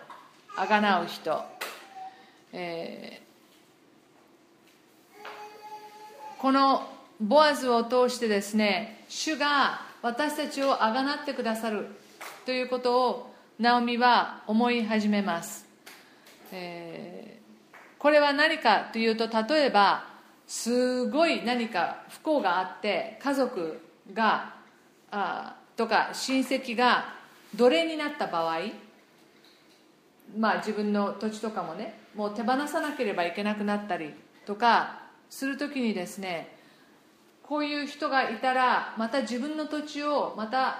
[0.57, 1.39] あがなう人、
[2.51, 3.27] えー
[6.39, 11.87] このボアズを通してですね主が私たちをあがなってくださる
[12.45, 15.65] ということをナオミは思い始めます、
[16.51, 20.05] えー、これは何かというと例えば
[20.45, 23.81] すごい何か不幸があって家族
[24.13, 24.53] が
[25.09, 27.15] あとか親戚が
[27.55, 28.59] 奴隷になった場合
[30.37, 34.13] まあ自分の土地とかもねもう手放さなければいけなくなったり
[34.45, 35.01] とか
[35.31, 36.56] する時にですね
[37.47, 40.79] こういう人がいたらまた自分の土地をまた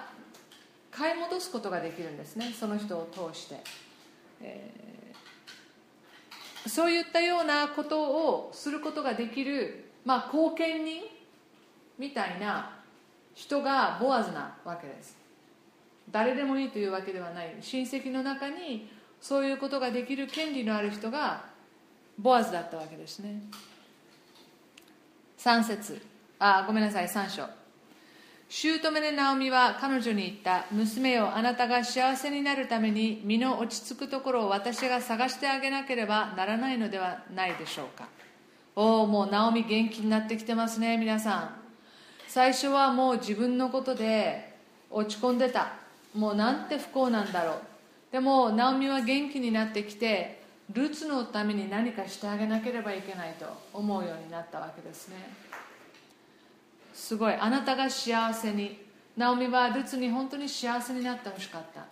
[0.90, 2.52] 買い戻すことができるんですね。
[2.52, 3.60] その人を通して、
[4.42, 11.02] えー、そういったようなことをすることができる、まあ、後見人
[11.98, 12.78] みたいな
[13.34, 15.16] 人がボアズなわけです。
[16.10, 17.56] 誰でもいいというわけではない。
[17.60, 18.90] 親戚の中に
[19.20, 21.44] そういうことができる権利のある人が
[22.18, 23.40] ボアズだったわけですね。
[25.38, 26.07] 3節。
[26.38, 27.42] あごめんなさい3章。
[28.48, 38.08] 姑でナオミは彼女に言った娘よあなたが幸せになるために身の落ち着くところを私が探してあげなければならないのではないでしょうか。
[38.74, 41.50] おおもうナオミ元気になってきてますね皆さん。
[42.28, 44.56] 最初はもう自分のことで
[44.90, 45.72] 落ち込んでた。
[46.14, 47.60] もうなんて不幸なんだろう。
[48.12, 50.40] でもナオミは元気になってきて
[50.72, 55.47] ルツのために何かしてあげなければいけないと思うようになったわけですね。
[56.98, 57.32] すごい。
[57.32, 58.76] あなたが幸せに。
[59.16, 61.86] ナオミはルツに本当に幸せになってほしかった。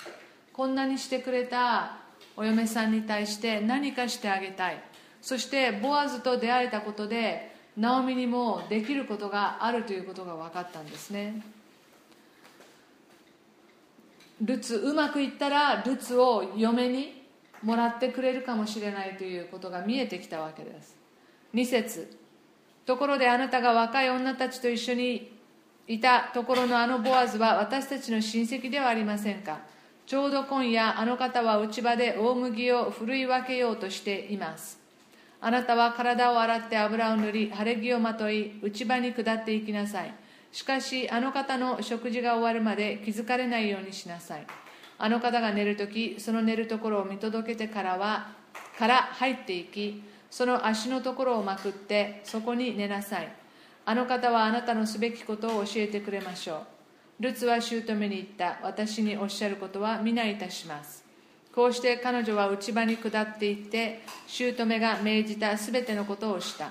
[0.53, 1.99] こんなにしてくれた
[2.37, 4.83] お嫁さんに対して何かしてあげたい。
[5.23, 11.41] そしてボアズと出会えたことでナオミにもできることがあるということが分かったんですね。
[14.43, 17.23] ルツうまくいったらルツを嫁に
[17.63, 20.97] もらってくれるかもしれないということが見えてきたわけです。
[21.55, 22.26] 2節
[22.87, 25.33] ところであなたが若い女たちと一緒に
[25.89, 29.59] いたところのあのボアズは私たちの親戚ではありませんか？
[30.07, 34.79] ちょうど今夜あの方は内場で大麦をふるい分けようとしています。
[35.41, 40.15] あなたは体を洗って油を塗り晴れ着をまとい内場に下っていきなさい。
[40.53, 44.47] しかしあの方の食事が終わるまで気づかれないようにしなさい。
[44.99, 48.29] あの方が寝るときその寝るところを見届けてからは
[48.79, 50.03] から入っていき
[50.37, 53.29] その足のところをまくってそこに寝なさい。
[53.87, 56.57] あの方はあなたのすべきことを教えてくれましょ
[57.21, 57.23] う。
[57.23, 58.59] ルツは姑に言った。
[58.63, 61.03] 私におっしゃることは皆いたします。
[61.55, 66.69] こうして彼女は内場に下っていって姑が命じたすべてのことをした。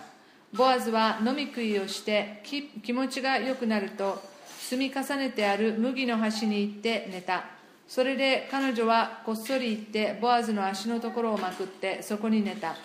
[0.54, 2.44] ボアズは飲み食いをして
[2.84, 4.22] 気持ちが良くなると
[4.60, 7.46] 積み重ねてある麦の端に行って寝た。
[7.88, 12.76] それで彼女はこっそり行ってボアズの足のところをまくってそこに寝た。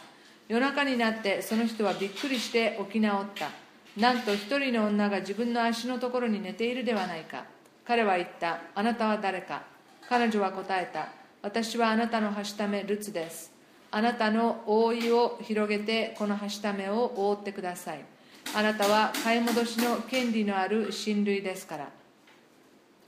[0.50, 3.50] 夜中になってその人はびっくりして起き直った。
[3.96, 7.44] なんと一人の女が自分の足のところに寝ているではないか。
[7.86, 8.58] 彼は言った。
[8.74, 9.62] あなたは誰か。
[10.08, 11.06] 彼女は答えた。
[11.40, 13.52] 私はあなたのはしためルツです。
[13.92, 18.04] あなたの覆いを広げてこのはしためを覆ってください。
[18.52, 21.88] あなたは買い戻しの権利のある親類ですから。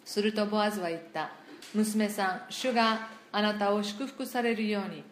[0.04, 1.32] するとボアズは言った。
[1.74, 5.02] 娘さん主があなたを祝福されるように。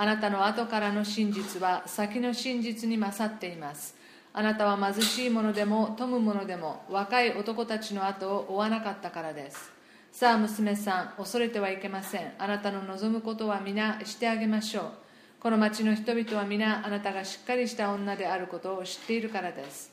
[0.00, 3.96] あなたの後からの真実は先の真実に勝っています。
[4.32, 9.72] あなたは貧しい者でも富む者でも若い男たちの後を追わなかったからです。
[10.12, 12.32] さあ娘さん恐れてはいけません。
[12.38, 14.84] あなたの望むことは皆してあげましょう。
[15.40, 19.90] この町の人々は皆あなたがしっかりした女であることを知っているからです。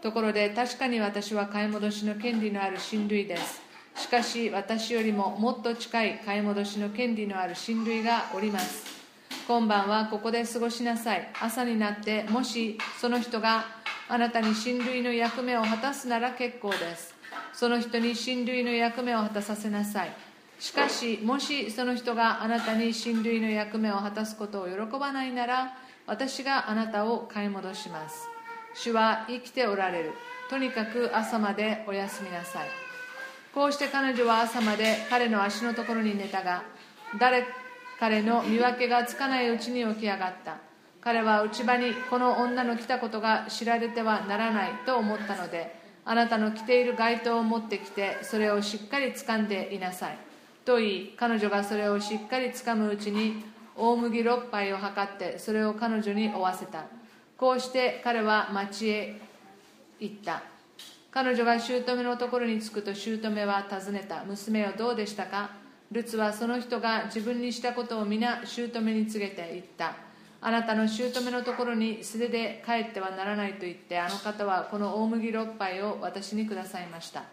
[0.00, 3.60] ところで確かに私は買い戻しの権利のある親類です。
[3.96, 8.95] しかし私よりももっと近い買い戻しの権利のある親類がおります。
[9.46, 11.28] 今晩はここで過ごしなさい。
[11.40, 13.64] 朝になってもしその人が
[14.08, 17.14] あなたに親類の役目を果たすなら結構です。
[17.52, 20.10] その人に親類の役目を果たさせなさい。
[20.58, 25.76] しかしもしその人があなたに親類の役目を果たすことを喜ばないなら
[26.06, 28.28] 私があなたを買い戻します。
[28.74, 30.12] 主は生きておられる。
[30.50, 32.68] とにかく朝までお休みなさい。
[33.54, 36.64] こうして彼女は朝まで彼の足のところに寝たが
[37.20, 37.46] 誰
[37.98, 40.58] 彼の見分けがつかないうちに起き上がった。
[41.00, 50.18] 彼は内場にこの女の来たことが知られてはならないと思ったのであなたの着ている街灯を持ってきてそれをしっかり掴んでいなさい。
[50.64, 53.44] と言い彼女がそれをしっかり掴むうちに
[53.76, 56.84] 大麦6杯を測ってそれを彼女に負わせた。
[57.36, 59.20] こうして彼は町へ
[60.00, 60.42] 行った。
[61.12, 64.24] 彼女が姑のところに着くと姑は尋ねた。
[64.24, 65.50] 娘よどうでしたか？
[65.92, 69.94] ルツはその人が自分にしたことを皆姑に告げて言った。
[70.40, 77.24] あなたの姑のところに素手で帰ってはならないと言ってあの方はこの大麦6杯を私にくださいました。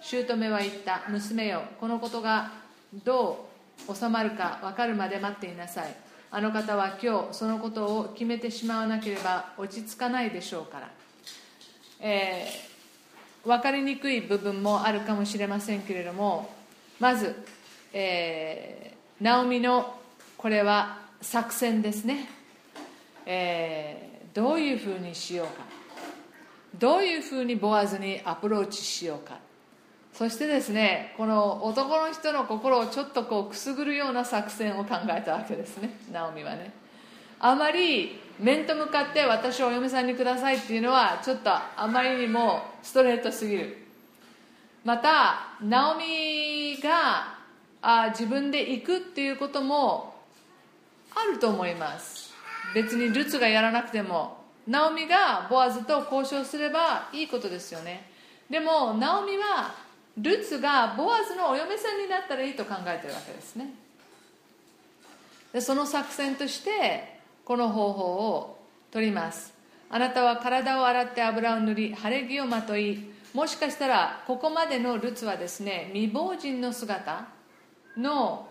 [0.00, 1.02] 姑は言った。
[1.08, 2.52] 娘よこのことが
[3.04, 3.48] ど
[3.88, 5.94] う収まるか分かるまで待っていなさい。
[6.30, 10.90] あの方は今日そのことを決めてしまわなければ落ち着かないでしょうから、
[12.00, 16.50] えー、分かりにくい部分もあるかもしれませんけれども
[16.98, 17.34] まず、
[17.92, 19.98] えー、ナオミの
[20.36, 22.28] これは作戦ですね。
[23.26, 25.64] えー、どういうふうにしようか。
[26.78, 29.38] どういうふうにボアズにアプローチしようか。
[30.14, 35.98] そしてですねこの男の人の心をちょっとこうくすぐるような作戦を考えたわけですね。
[36.10, 36.72] ナオミはね。
[37.40, 43.78] あまり面と向かって私をお嫁さんにくださいっていうのはちょっとあまりにもストレートすぎる。
[44.84, 47.41] またナオミが
[47.82, 50.14] あ自分で行くっていうことも
[51.14, 52.32] あると思います。
[52.74, 54.40] 別にルツがやらなくても。
[54.66, 58.08] ナオミがボアズと交渉すればいいことですよね。
[58.48, 59.74] でもナオミは
[60.16, 63.74] ルツがボアズのお嫁さんになったらいいと考えてるわけですね。
[65.52, 68.58] でその作戦としてこの方法を
[68.92, 69.52] 取ります。
[69.90, 77.26] あなたは体を洗って油を塗り晴れ着をまといもしかしたらここまでのルツはですね未亡人の姿
[77.96, 78.48] の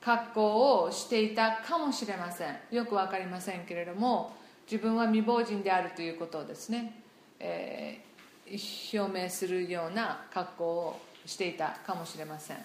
[0.00, 2.56] 格好をしていたかもしれません。
[2.70, 4.36] よく分かりませんけれども
[4.70, 7.02] 自分は未亡人であるということをですね、
[7.40, 12.58] えー、表明するような格好をしていたかもしれません。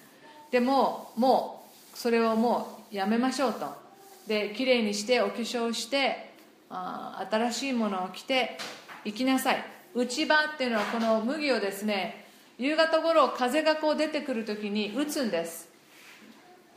[0.52, 3.84] でももうそれをもうやめましょうと。
[4.28, 6.32] できれいにしてお化粧して
[6.70, 8.58] あ新しいものを着て
[9.04, 9.66] 行きなさい。
[9.96, 12.26] 内場っていうのはこの麦をですね
[12.58, 15.73] 夕方頃風がこう出てくる時に打つんです。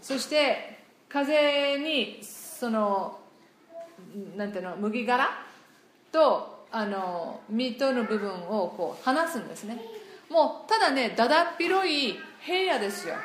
[0.06, 0.78] そして
[1.08, 3.18] 風にその
[4.36, 5.28] なんていうの麦殻
[6.12, 9.80] とあの実との部分をこう離すんですね。
[10.30, 13.16] もうただねだだっ広い平野ですよ。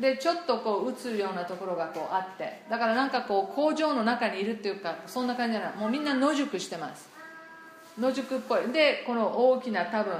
[0.00, 2.62] でちょっとこう打つようなところがこうあって。
[2.68, 7.08] だからなんかこう工場の中にいるっていうかそんな感じじゃないもうみんな野宿してます。
[8.00, 8.72] 野宿っぽい。
[8.72, 10.14] でこの大きな多分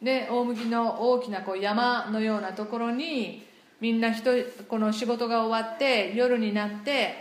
[0.00, 3.50] で大麦の大きなこう山のようなところに
[3.82, 4.30] みんな人
[4.68, 7.16] この仕事が終わって夜になって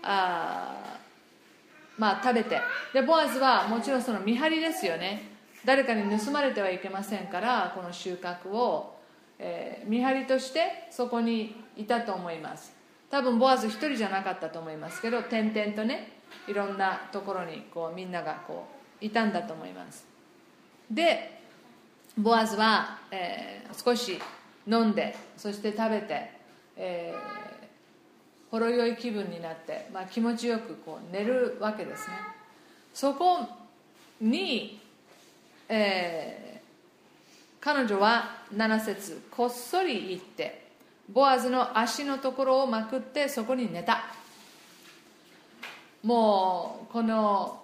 [0.00, 0.96] あ
[1.98, 2.60] まあ食べて。
[2.92, 5.24] でボアズはもちろんその見張りですよね。
[5.64, 8.96] 誰かに盗まれてはいけませんからこの収穫を、
[9.40, 12.72] えー、見張りとしてそこにいたと思います。
[13.10, 16.12] 多分ボアズ一人じゃなかったと思いますけど点々とね
[16.46, 18.68] いろんなところにこうみんながこ
[19.02, 20.06] ういたんだと思います。
[20.88, 21.40] で
[22.16, 24.20] ボアズは、えー、少し
[24.66, 26.34] 飲んでそして食べて
[26.76, 32.14] えー、ほろ酔い気分になって、まあ、気持ちよくこう寝るわけですね。
[32.92, 33.40] そこ
[34.20, 34.80] に、
[35.68, 40.64] えー、彼女は7節こっそり行って
[41.12, 44.04] ボアズの足のところをまくってそこに寝た。
[46.02, 47.62] もうこの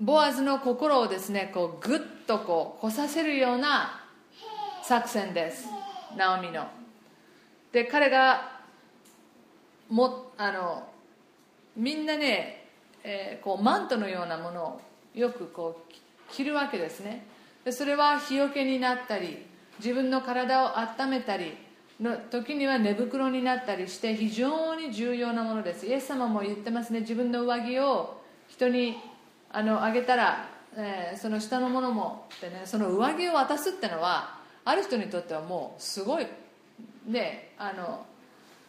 [0.00, 4.03] ボアズの心をですねこうグッとこうこさせるような
[4.86, 5.66] 作戦です。
[6.14, 6.66] ナオミの。
[7.72, 8.60] で彼が
[9.88, 10.86] もあの
[11.74, 12.66] みんなね、
[13.02, 14.80] えー、こうマントのようなものを
[15.14, 15.94] よくこう
[16.30, 17.24] 着るわけですね。
[17.64, 19.46] でそれは日よけになったり
[19.78, 21.56] 自分の体を温めたり
[21.98, 25.86] の時には寝袋になったりして非常に重要なものです。
[25.86, 27.00] イエス様も言ってますね。
[27.00, 28.98] 自分の上着を人に
[29.50, 36.26] あのあげたら、えー、その下のものもってねその上着を渡すってのはある人にとってはもうすごい
[37.06, 38.06] ねあの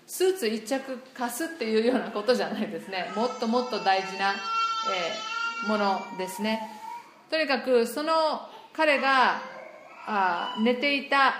[0.07, 3.11] スーツ一着貸すっていうようなことじゃないですね。
[3.15, 6.61] もっともっと大事な、えー、ものですね。
[7.29, 8.11] とにかくその
[8.73, 9.41] 彼が
[10.05, 11.35] あ寝ていた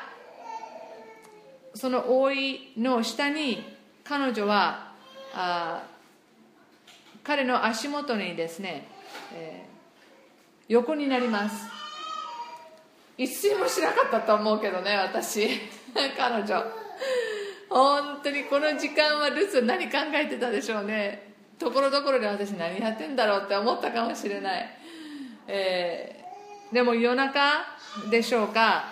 [1.76, 3.64] その覆いの下に
[4.04, 4.92] 彼女は
[5.36, 5.84] あ
[7.24, 8.88] 彼の足元にですね、
[9.34, 11.75] えー、横になります。
[13.18, 15.48] 一睡もしなかったと思うけどね私。
[16.18, 16.64] 彼女。
[17.70, 21.34] 本当にこの時間はルツ何考えてたでしょうね。
[21.58, 24.70] ところどころで私何やってんだろうって思ったかもしれない、
[25.48, 27.66] えー、でも夜中
[28.10, 28.86] でしょうか。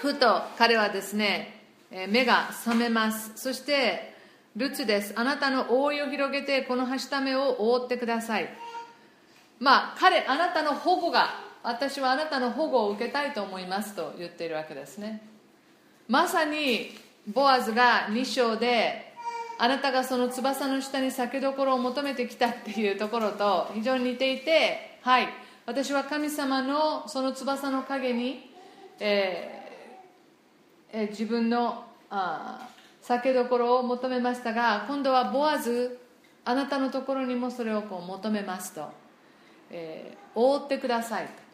[0.00, 1.60] ふと彼はですね
[2.08, 3.32] 目が覚めます。
[3.36, 4.14] そして
[4.56, 5.12] ルツです。
[5.16, 8.48] あなたの覆いを広げてこのはしためを覆ってください。
[9.58, 15.22] まあ彼あなたの保護が私はあなたの保護を受けたいと思いますと言っているわけですね。
[16.08, 16.90] まさに
[17.26, 19.14] ボアズが2章で
[19.58, 25.28] あなたがその翼の下に酒どころを求めてきたっていうところと非常に似ていてはい。
[25.66, 28.50] 私は神様のその翼の陰に、
[28.98, 29.60] えー
[30.92, 32.68] え自分のあ
[33.00, 35.98] 酒どころを求めましたが今度はボアズ
[36.44, 38.88] あなたのところにもそれをこう求めますと、
[39.70, 41.49] えー、覆ってくださいと。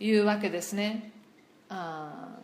[0.00, 1.12] いうわけですね。
[1.68, 2.38] あ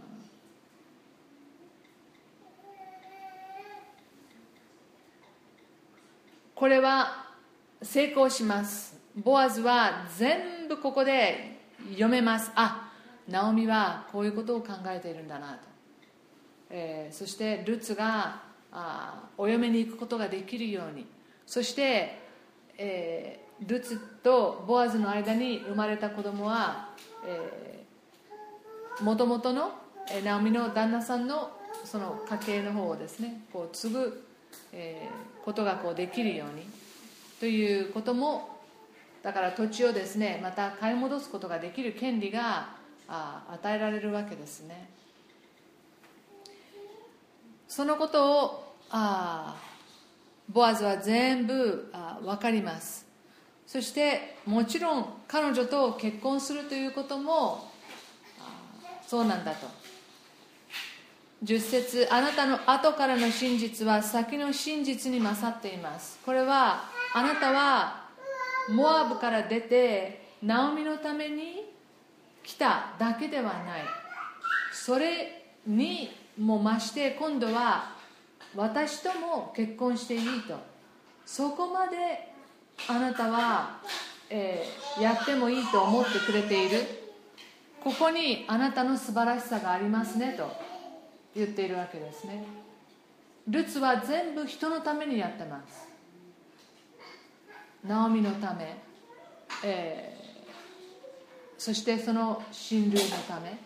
[6.54, 7.26] これは
[7.82, 8.96] 成功します。
[9.16, 11.58] ボアズは全部ここで
[11.90, 12.50] 読めます。
[12.54, 12.92] あ
[13.28, 15.58] ナオミはこういうことを考えているんだなと。
[16.70, 18.42] えー、そしてルツが
[18.72, 21.06] あお嫁に行くことができるように。
[21.46, 22.18] そして、
[22.78, 26.90] えー、ルツとボアズの間に生まれた子供は
[29.00, 29.72] もともとの、
[30.10, 31.50] えー、ナオミの旦那さんの
[31.84, 34.26] その家系の方をですねこう継ぐ、
[34.72, 36.66] えー、ことがこうできるように
[37.40, 38.60] ということも
[39.22, 42.68] だから土地をですねまた買い戻すことができる権利が
[43.08, 44.88] あ与えられるわけですね。
[47.68, 49.56] そのことをあ
[50.48, 53.03] ボアズは全部あ分かります
[53.66, 57.70] そしてもちろん彼女と結婚するということも
[59.06, 59.66] そうなんだと。
[61.42, 66.18] 10節あなたの後からの真実は先の真実に勝っています。
[66.24, 66.84] これは
[67.14, 68.04] あなたは
[68.70, 71.70] モアブから出てナオミのために
[72.42, 73.82] 来ただけではない。
[74.72, 77.94] それにも増して今度は
[78.56, 80.58] 私とも結婚していいと。
[81.26, 82.33] そこまで
[82.88, 83.80] あなたは、
[84.28, 87.04] えー、やってもいいと思ってくれている。
[87.82, 90.50] ここにあなたの素晴らしさがありますねと
[91.34, 92.44] 言っているわけですね。
[93.48, 95.88] ルツは全部人のためにやってます。
[97.86, 98.78] ナオミのため、
[99.62, 103.58] えー、そしてその親類のため。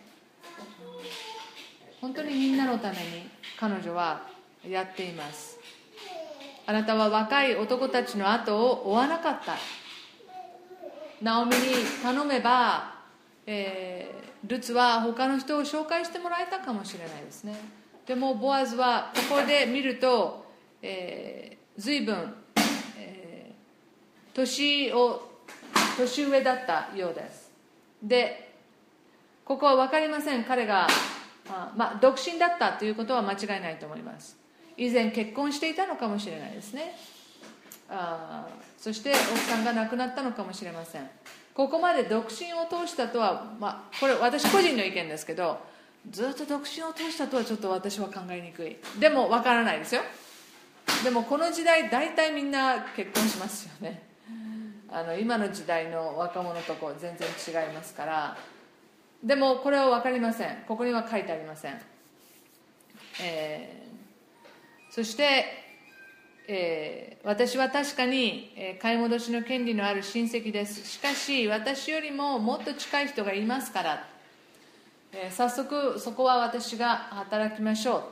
[2.01, 4.27] 本当にみんなのために彼女は
[4.67, 5.58] やっています。
[6.69, 9.55] あなたは若い男たちの後を追わなかった。
[11.19, 11.61] ナオミに
[12.03, 12.93] 頼めば、
[13.47, 17.55] えー、ルツは他の人を紹介してもらえたかもしれないですね。
[18.05, 20.45] でもボアズはここで見ると、
[20.83, 22.35] えー、随分、
[22.99, 25.27] えー、年を
[25.97, 27.51] 年上だったようです。
[28.03, 28.53] で
[29.43, 30.43] ここは分かりません。
[30.43, 30.85] 彼が
[31.49, 34.38] あまあ、独身だったということは間違いないと思います。
[34.79, 36.95] 以前結婚していたのかもしれないですね。
[37.89, 41.09] あそして奥さんが亡くなったのかもしれません。
[41.53, 45.59] ここまで独身を通したとは、まあ、これ私個人の意見ですけど
[46.09, 48.77] ずっと独身を通したとはちょっと私は考えにくい。
[48.99, 50.01] でもわからないですよ。
[51.03, 54.07] でもこの時代大体みんな結婚しますよね。
[54.91, 58.37] あの今の時代の若者とこう全然違いますから。
[59.21, 60.63] でもこれは分かりません。
[60.67, 61.81] ここには書いてありません、
[63.21, 63.88] えー、
[64.89, 65.45] そして、
[66.47, 70.87] えー、私は確かに、えー、買い戻しの権利のある親戚です。
[70.87, 74.07] しかし私よりももっと近い人がいますから、
[75.11, 78.09] え早速そこは私が働きましょ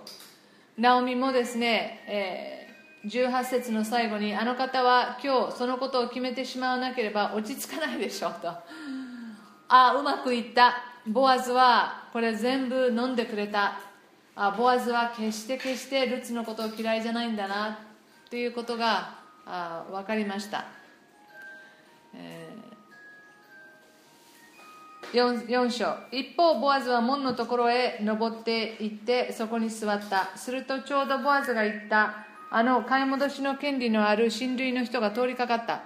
[0.78, 0.82] う。
[0.82, 2.68] ナオミもですね、え
[3.06, 8.50] 18節の最後にあの方は今日そのことを決めてしまわなければ落ち着かないでしょうと。
[8.50, 8.64] あ
[9.70, 10.76] あうまくいった。
[11.08, 13.80] ボアズはこれ全部飲んでくれた。
[14.40, 17.80] あボアズは決して決してルツのことを嫌いじゃないんだな
[18.30, 19.16] ということが
[19.48, 20.66] あ分かりました、
[22.14, 22.68] えー、
[25.12, 25.96] 4, 4章。
[26.12, 30.38] 一方ボアズは門のところへ登って行ってそこに座った。
[30.38, 32.26] するとちょうどボアズが言った。
[32.52, 35.82] あの買い戻しの権利のある親類の人が通りかかった。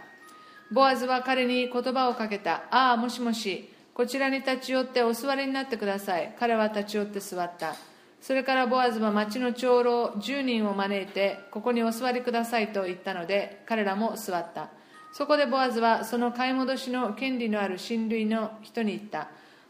[0.71, 2.63] ボアズは彼に言葉をかけた。
[2.69, 3.71] ああもしもし。
[3.93, 6.35] こちらに立ち寄ってお座りになってください。
[6.39, 7.75] 彼は立ち寄って座った。
[8.22, 14.69] それからボアズは町の長老10人を招いてここにお座りくださいと言ったので彼らも座った。
[15.11, 19.28] そこでボアズはその買い戻しの権利のある親類の人に言った。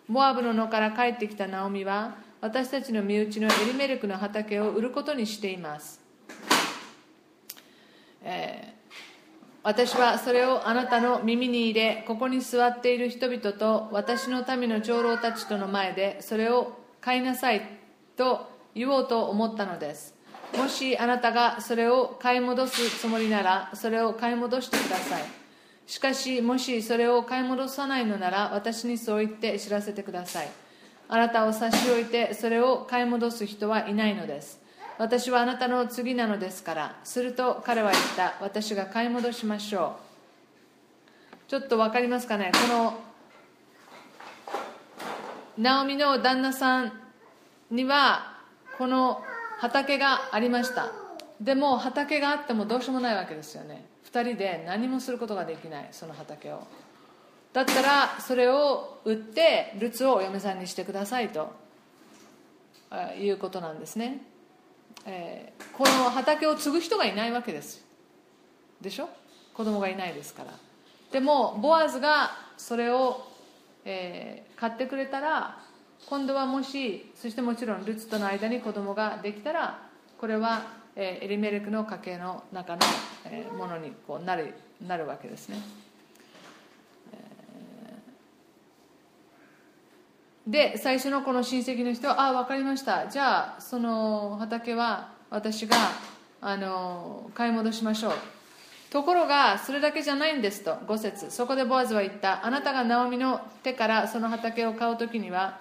[0.08, 6.02] モアブの野から帰ってきたナオミは私たちの身内のエリメルクの畑を売ることにしています。
[8.24, 8.91] えー、
[9.64, 17.80] 私はそれをあなたの耳に入れここに座っている人々と私の民の長老たちとの前でそれを買いなさい
[18.16, 20.16] と言おうと思ったのです。
[20.57, 25.24] もしあなたがそれを買い戻すつもりならそれを買い戻してください。
[25.88, 30.49] しかしもしそれを買い戻さないのなら私にそう言って知らせてください。
[31.09, 34.62] あなたを差し置いてそれを買い戻す人はいないのです。
[34.97, 36.95] 私はあなたの次なのですから。
[37.03, 38.36] すると彼は言った。
[38.41, 39.95] 私が買い戻しましょ
[41.47, 41.49] う。
[41.49, 42.51] ちょっと分かりますかね？
[42.53, 42.93] この
[45.57, 47.01] ナオミの旦那さん
[47.72, 48.38] には
[48.78, 49.24] この
[49.59, 50.91] 畑がありました。
[51.39, 53.86] でも畑があってもどうしようもないわけですよね。
[54.11, 56.67] 2人で何もすることができないその畑を。
[57.53, 61.53] だったらそれを売ってルツをお嫁さんにしてくださいと
[63.17, 64.22] いうことなんですね。
[65.05, 67.84] えー、この畑を継ぐ人がいないわけです。
[68.82, 69.09] でしょ？
[69.53, 70.51] 子供がいないですから。
[71.11, 73.28] でもボアズがそれを、
[73.86, 75.59] えー、買ってくれたら
[76.08, 79.80] 今度はもしそしてもちろんルツとの間に子供ができたら
[80.20, 80.64] これは、
[80.95, 82.80] え、エリメレクの家系の中の、
[83.26, 84.54] え、ものにこうなる
[84.86, 85.58] なるわけですね。
[90.45, 93.08] で最初のこの親戚の人は「ああ分かりました。
[93.08, 95.78] じゃあその畑は私が
[96.41, 98.14] あの買い戻しましょう」
[98.91, 101.32] ところがそれだけじゃないんですと5節。
[101.32, 102.45] そこでボアズは言った。
[102.45, 105.60] あなたがナオミの手からその畑を買う時には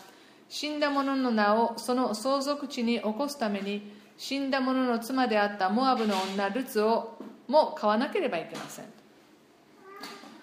[0.51, 3.89] 死んだ者の名をその相続地に起こすために
[4.19, 8.85] 死んだ者の妻であったモアブの女ルツをも買わなければいけません。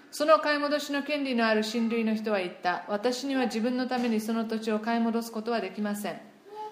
[0.10, 2.86] その買い戻しの権利のある親類の人は言った。
[2.88, 6.20] 私には自分のためにその土地を買い戻すことはできません。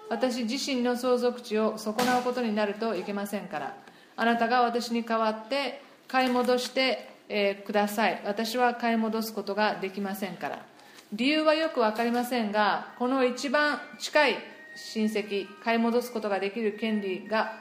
[0.08, 3.76] 私自身の相続地を損なうことになるといけませんから。
[4.16, 8.22] あなたが私に代わって買い戻して、えー、ください。
[8.24, 10.75] 私は買い戻すことができませんから。
[11.12, 14.36] 理由はよく分かりませんがこの一番近い
[14.74, 17.52] 親戚買い戻すことができる権利が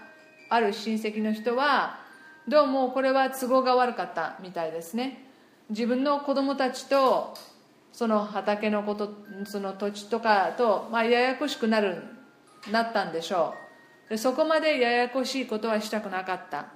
[0.50, 2.00] ある親戚の人は
[2.48, 5.24] どうもこれは都合が悪かったみたいですね。
[5.70, 7.36] 自分の子供たちと
[7.92, 9.16] その畑のこと
[9.46, 12.04] その土地とかと、まあ、ややこしくなる
[12.72, 13.56] なったんでしょ
[14.08, 14.10] う。
[14.12, 16.68] でそこまでややこしいことはしたくなかった。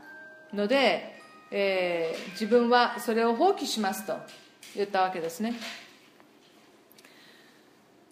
[0.54, 1.20] ので、
[1.52, 4.18] えー、自分はそれを放棄しますと
[4.76, 5.54] 言ったわけですね。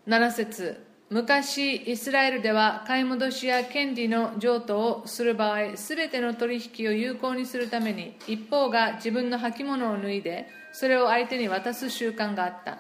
[0.08, 0.78] 7節。
[1.10, 12.78] 昔イスラエルでは買い戻しや権利の譲渡をする場合すべての取引を有効にするために一方が自分の履物を脱いでそれを相手に渡す習慣があった。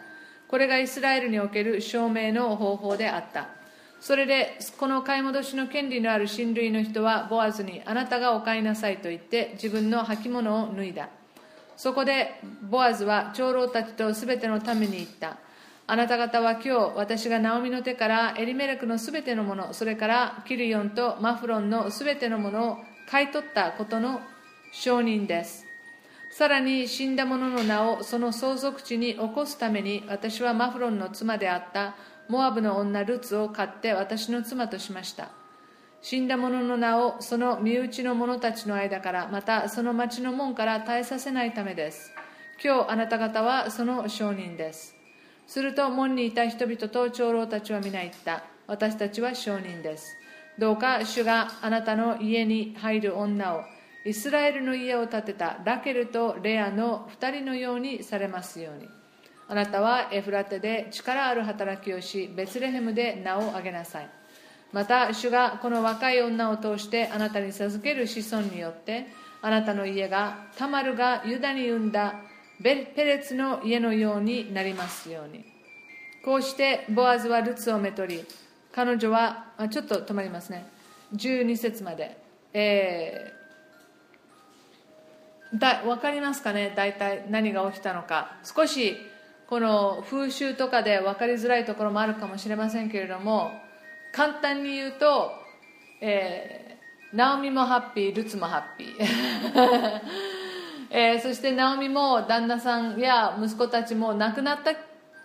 [0.47, 3.49] これがイスラエルにおける証明の方法であった。
[3.99, 11.09] それでこの買い戻しの権利のある親類の人はボアズにあなたがお買いなさいと言って自分の履物を脱いだ。
[11.75, 15.39] そこでボアズは長老たちとすべてのために言った。
[15.89, 22.77] あなた方は今日私がナオミの手からエリメレクのすべてのものそれからキルヨンとマフロンのすべてのものを
[23.09, 24.19] 買い取ったことの
[24.73, 25.65] 証人です。
[26.29, 31.95] さらに死んだ者の名をその相続地に起こすために私はマフロンの妻であった
[32.27, 35.29] モアブの女ルツを買って私の妻としました。
[36.01, 42.11] 死んだ者の名をその身内の者たちの間からまたその町の門から絶えさせないためです。
[42.61, 44.96] 今日あなた方はその証人です。
[45.47, 48.43] すると門にいた人々と長老たちは皆言った。
[48.67, 50.17] 私たちは証人です。
[50.59, 53.61] どうか主があなたの家に入る女を
[54.03, 58.89] イスラエルの家を建てたラケルとレアの2人のようにされますように。
[59.47, 64.09] あなたはエフラテで力ある働きをしベツレヘムで名を挙げなさい。
[64.73, 69.07] また主がこの若い女を通してあなたに授ける子孫によって
[69.41, 72.15] あなたの家がタマルがユダに産んだ
[72.63, 75.45] ペレツの家のようになりますように。
[76.23, 78.25] こうしてボアズはルツをめとり
[78.73, 80.67] 彼女はあちょっと止まりますね。
[81.15, 82.17] 12節まで、
[82.53, 86.73] えー、だ分かりますかね？
[86.75, 88.37] 大体何が起きたのか。
[88.43, 88.97] 少し
[89.47, 93.51] この風習とかで分かりづらいところもあるかもしれませんけれども
[94.11, 95.31] 簡単に言うと、
[96.01, 100.01] えー、ナオミもハッピールツもハッピー、
[100.89, 104.71] えー、そしてナオミも旦那さんや息子たちも亡くなった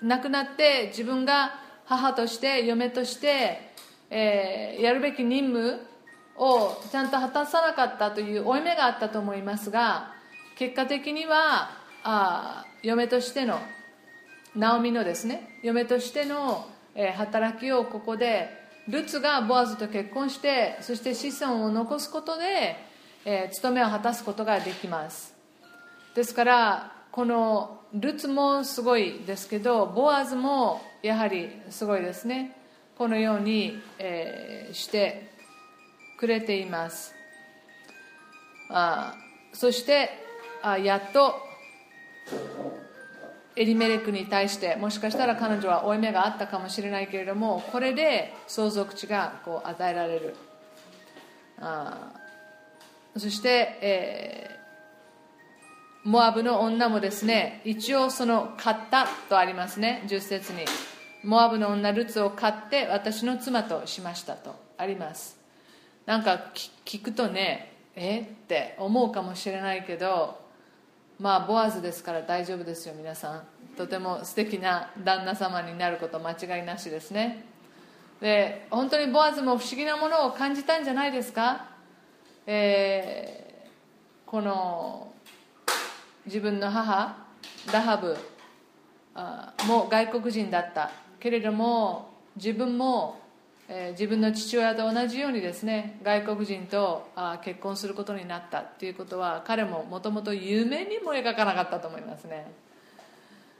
[0.02, 1.54] 亡くなって自分が
[1.84, 3.72] 母として嫁として、
[4.10, 5.80] えー、やるべき任務
[6.36, 10.12] をちゃんと果たさなかったという負い目があったと思いますが
[10.56, 11.70] 結果的には
[12.02, 13.60] あ嫁としての
[14.56, 18.48] ナオミのですね嫁としての、えー、働きをここで
[18.88, 22.76] ルツがボアズと結婚してそして子孫を残すことで、
[23.24, 25.31] えー、務めを果たすことができます。
[26.14, 32.56] ですからこのルツもすごいですけどボアズもやはりすごいですね。
[32.96, 35.30] このように、えー、して
[36.18, 37.14] くれています。
[38.70, 39.14] あ
[39.52, 40.10] そして
[40.62, 41.34] あやっと
[43.56, 50.36] エリメレクに対してもしかしたら彼女は負い目があったかもしれないけれどもこれで相続地がこう与えられる。
[51.60, 52.12] あ
[53.16, 54.61] そして、え
[56.04, 60.64] モアブの女もですね一応その買ったとありますね10節に。
[61.22, 65.38] モアブの女ルツを買って私の妻としましたとあります。
[66.04, 66.50] なんか
[66.84, 70.40] 聞くとねえって思うかもしれないけど
[71.20, 73.42] まあボアズですから大丈夫ですよ皆さん。
[73.76, 77.44] とても素敵な旦那様になること間違いなしですね。
[78.20, 81.66] で本当にボアズも不思議なものを感じたんじゃないですか、
[82.46, 85.11] えー、この
[86.26, 87.16] 自分の母
[87.72, 88.16] ラハブ
[89.66, 90.90] も外国人だった。
[91.18, 93.20] けれども自分も、
[93.68, 98.60] え、自分の父親と同じようにですね外国人とあ結婚することになった。
[98.60, 102.50] っていうことは彼ももともと夢にも描かなかったと思いますね。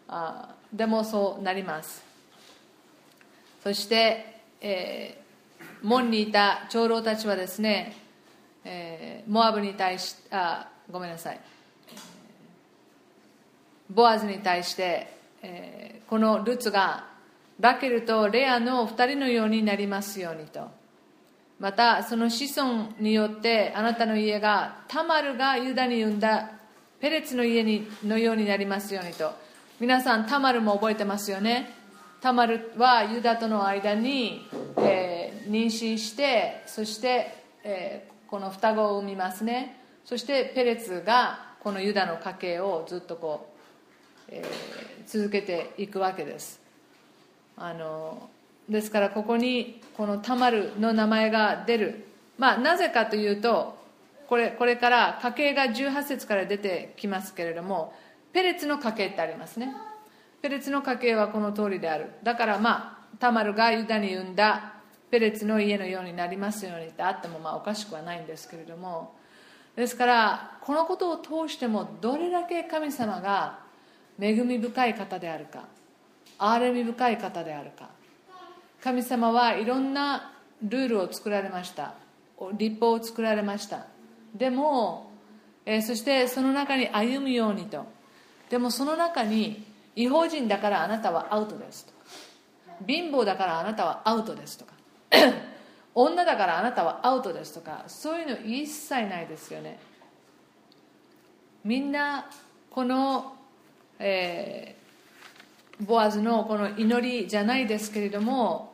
[0.09, 2.05] あでもそうなります。
[3.63, 7.97] そして、えー、門にいた長老たちはですね、
[8.65, 11.41] えー、モアブに対しあごめんなさい。
[13.95, 15.07] ボアズに対して、
[15.43, 17.05] えー、このルツが
[17.61, 20.69] ラケルとレアの2人のようになりますようにと。
[21.61, 26.51] またその子孫によってあなたの家がタマルがユダに産んだ
[27.01, 29.33] ペレツの家にのようになりますようにと。
[29.79, 31.71] 皆さんタマルも覚えてますよね。
[32.21, 39.81] タマルはユダとの間に、えー、妊娠してそして、えー、この双子を産みますね。
[40.05, 43.52] そしてペレツがこのユダの家系をずっとこう
[44.33, 44.47] えー、
[45.07, 46.61] 続けていくわけです。
[47.57, 48.31] あの
[48.69, 52.07] ですからここにこのタマルの名前が出る。
[52.39, 53.77] まあなぜかというと
[54.27, 57.95] これこれから家系が18節から出てきますけれども
[58.33, 59.75] ペレツの家系ってありますね。
[60.41, 62.07] ペレツの家系はこの通りである。
[62.23, 64.75] だからまあタマルがユダに産んだ
[65.11, 69.15] ペレツの家のようになりますようにってあってもまあおかしくはないんですけれども。
[69.77, 73.62] ですからこのことを通してもどれだけ神様が
[74.23, 75.65] 恵み深い方であるか
[76.39, 77.91] 憐れみ深い方であるか。
[78.83, 81.95] 神様はいろんなルールを作られました。
[82.55, 83.87] 立法を作られました。
[84.35, 85.13] でも、
[85.65, 87.87] えー、そしてその中に歩むようにと。
[88.51, 89.65] でもその中に
[89.95, 91.93] 違法人だからあなたはアウトですと。
[92.87, 94.73] 貧乏だからあなたはアウトですとか。
[95.95, 97.85] 女だからあなたはアウトですとか。
[97.87, 99.79] そういうの一切ないですよね。
[101.63, 102.29] みんな
[102.69, 103.37] この
[103.99, 108.73] えー、ボアズのこの祈りじゃないですけれども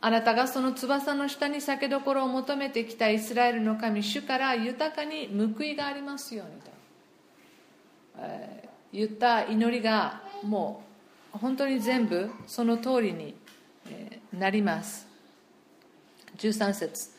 [0.00, 6.70] あなたがその翼の下に酒どころを求めてきたイスラエルの神主から豊かに報いがありますようにと、
[8.18, 10.82] えー、言った祈りがも
[11.34, 13.34] う本当に全部その通りに
[14.32, 15.06] なります。
[16.38, 17.10] 13節。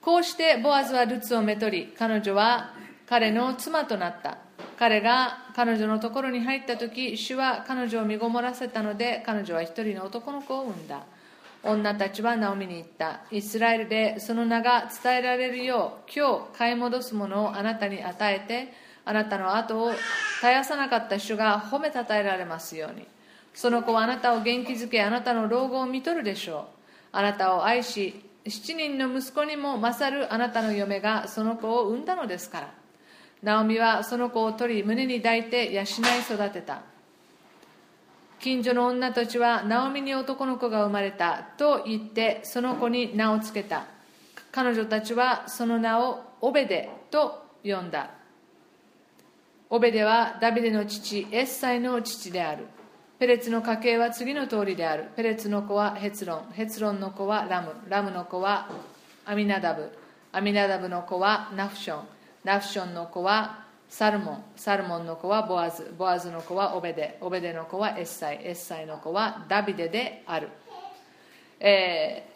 [0.00, 2.74] こうしてボアズはルツをめとり彼女は
[3.08, 4.38] 彼の妻となった。
[4.76, 11.04] 彼が彼女のところに入った時主は彼女を身ごもらせたので彼女は一人の男の子を産んだ。
[11.62, 13.20] 女たちはナオミに言った。
[13.30, 18.72] イスラエルでその名が伝えられるよう今日買い戻すものをあなたに与えて
[19.04, 23.06] あなたの後を絶やさなかった主が褒めたたえられますように。
[23.54, 26.64] その子はあなたを元気づけあなたの老後を見とるでしょう。
[27.12, 32.83] あなたを愛し7人の息子にも勝るあなたの嫁がその子を産んだのですから。
[33.44, 36.80] ナオミはその子を取り胸に抱いて養い育てた。
[38.40, 43.84] 近所の女たちはナオミに男の子が生まれたと言ってその子に名を付けた。
[44.50, 48.12] 彼女たちはその名をオベデと呼んだ。
[49.68, 52.64] オベデはダビデの父エッサイの父である。
[53.18, 55.08] ペレツの家系は次の通りである。
[55.16, 58.70] ペレツの子はヘツロン、ヘツロンの子はラム、ラムの子は
[59.26, 59.90] アミナダブ、
[60.32, 62.13] アミナダブの子はナフション、
[62.44, 70.48] ナフションの子はサルモン、サルモンの子はボアズ、ボアズの子はオベデ、オベデの子はエッサイ、エッサイの子はダビデである。
[71.60, 72.28] え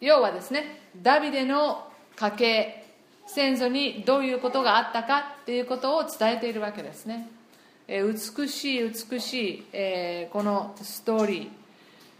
[0.00, 2.84] ー、要はですね、ダビデの家系、
[3.26, 7.28] 先祖にどういうことがあったかっていうことを伝えているわけですね。
[7.88, 11.50] 美しい美しい、えー、このストーリ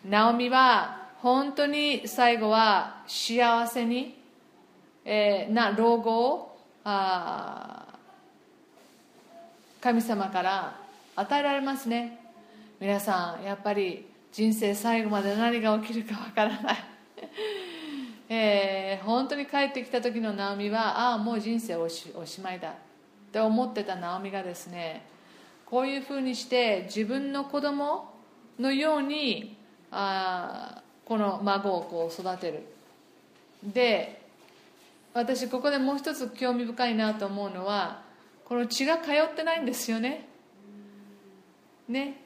[0.06, 4.18] ーナオミは本当に最後は幸せに、
[5.11, 7.86] えー、な老後をあ
[9.80, 10.78] 神様から
[11.16, 12.20] 与えられますね。
[12.78, 16.76] 皆さんやっぱり人生最後まで何が起きるかわからない。
[18.28, 22.68] えー、本当に帰ってきた時のナオミはああもう人生おしおしまいだ。
[22.68, 22.74] っ
[23.32, 25.06] て思ってたナオミがですね
[25.64, 28.12] こういうふうにして自分の子供
[28.59, 29.56] のように
[29.90, 32.66] あこの孫をこう育てる。
[33.64, 34.18] で
[35.19, 38.03] 私ここでもう一つ興味深いなと思うのは
[38.45, 40.29] この血が通ってないんですよね。
[41.89, 42.23] ね。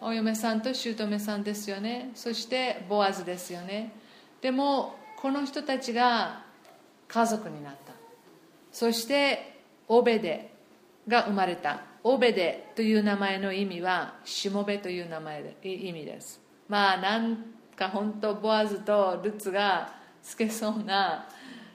[0.00, 2.12] お嫁さんと姑さんですよね。
[2.14, 3.92] そしてボアズですよね。
[4.40, 6.44] でもこの人たちが
[7.08, 7.92] 家族になった。
[8.72, 10.54] そしてオベデ
[11.06, 11.82] が生まれた。
[12.02, 16.40] オベデという名前の意味はしもべという名前で意味です。
[16.68, 17.36] まあなん
[17.76, 21.28] か本当ボアズとルツがつけそうな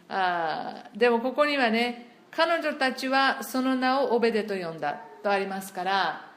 [0.09, 6.31] あでもここにはね彼女たちはその名をオベデと呼んだとありますから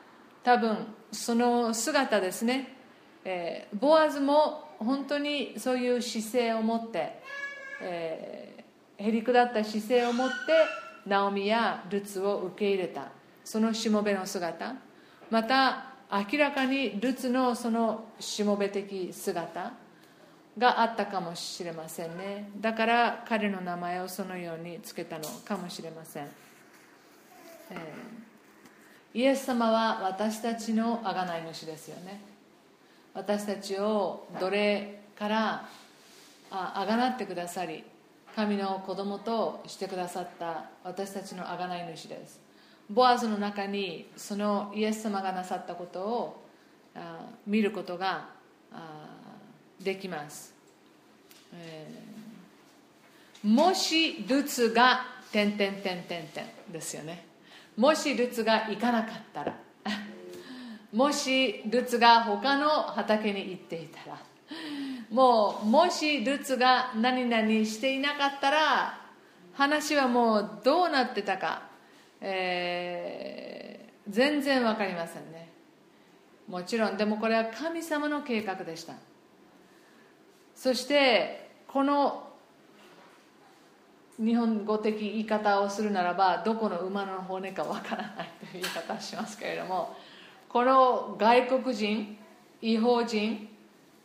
[0.45, 2.77] 多分その姿ですね、
[3.25, 7.21] えー、ボアズも本当にそういう姿勢を持って、
[7.83, 10.35] えー、へりくだった姿勢を持って
[11.07, 13.09] ナオミやルツを受け入れた
[13.45, 14.75] そのしもべの姿
[15.31, 19.73] また明らかにルツのそのしもべ的姿
[20.59, 22.51] があったかもしれませんね。
[22.57, 26.27] だから彼の名前をそのようにつけたのかもしれません、
[27.71, 32.21] えー、イエス様は私たちの贖い主ですよね。
[33.15, 35.69] 私たちを奴隷から
[36.51, 37.85] あ贖ってくださり
[38.37, 42.41] 神の子供としてくださった私たちの贖い主です。
[42.91, 46.43] ボアズの中にそのイエス様がなさったことを
[47.47, 48.29] 見ることが
[49.81, 50.55] できます、
[51.55, 57.27] えー、もしルツが点点点点点ですよね。
[57.77, 59.55] もしルツが行かなかったら
[60.93, 64.19] もしルツが他の畑に行っていたら
[65.11, 69.01] もうもしルツが何々していなかったら
[69.53, 71.69] 話はもうどうなってたか
[72.21, 75.49] えー、全然分かりませんね。
[76.49, 78.95] もちろんでもこれは神様の計画でした。
[80.59, 82.31] そしてこの
[84.19, 89.97] 日本語的言い方をするならばどこの馬の骨かわからないという言い方をしますけれども
[90.49, 92.19] この外国人
[92.61, 93.49] 違法人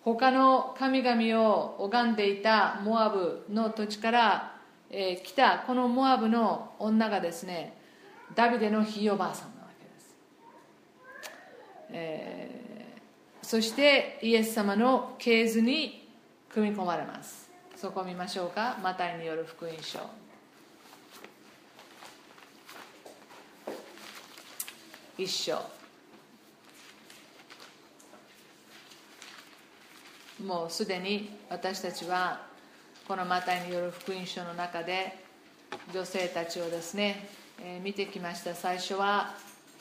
[0.03, 4.55] 他の神々を拝んでいたモアブの土地から、
[4.91, 7.75] えー、来たこのモアブの女がですね
[8.35, 10.15] ダビデのひいおばあさんなわけです、
[11.93, 16.02] えー、そしてイエス様の系図に
[16.53, 17.49] 組み込まれます。
[17.75, 18.77] そこを見ましょうか。
[18.81, 19.99] マタイによる福音書。
[25.17, 25.61] 一章。
[30.43, 32.41] もうすでに私たちは
[33.07, 35.17] このマタイによる福音書の中で
[35.93, 38.55] 女性たちをですねえー、見てきました。
[38.55, 39.35] 最初は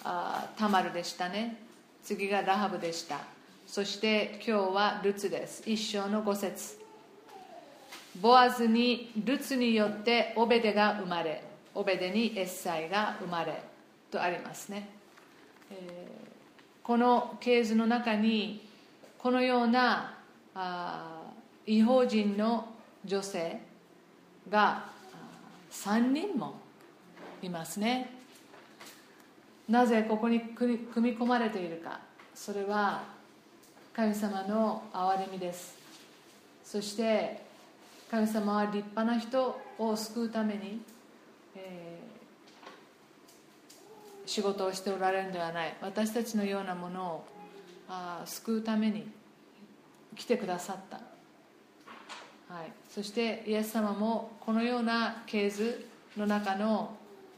[0.04, 1.56] あタマルでしたね。
[2.04, 3.20] 次がラハブでした。
[3.72, 5.62] そして今日はルツです。
[5.64, 6.78] 一章の5節。
[8.20, 11.42] ボアズにルツによってオベデが生まれ
[11.74, 13.62] オベデにエッサイが生まれ
[14.10, 14.90] とありますね、
[15.70, 18.68] えー、この系図の中に
[19.16, 20.18] このような
[20.54, 21.22] あ
[21.66, 22.68] 違法人の
[23.06, 23.58] 女性
[24.50, 24.84] が
[25.70, 26.56] 3人も
[27.40, 28.10] いますね。
[29.66, 32.00] なぜここに組み込まれているか。
[32.34, 33.21] それは
[33.94, 35.76] 神様の憐れみです。
[36.64, 37.42] そして
[38.10, 40.80] 神様は立派な人を救うために、
[41.54, 45.76] えー、仕事をしておられるのではない。
[45.82, 47.24] 私たちのようなものを
[47.88, 49.06] あ救うために
[50.16, 50.96] 来てくださった、
[52.54, 55.86] はい、そしてイエス様もこのような系図
[56.16, 56.96] の中の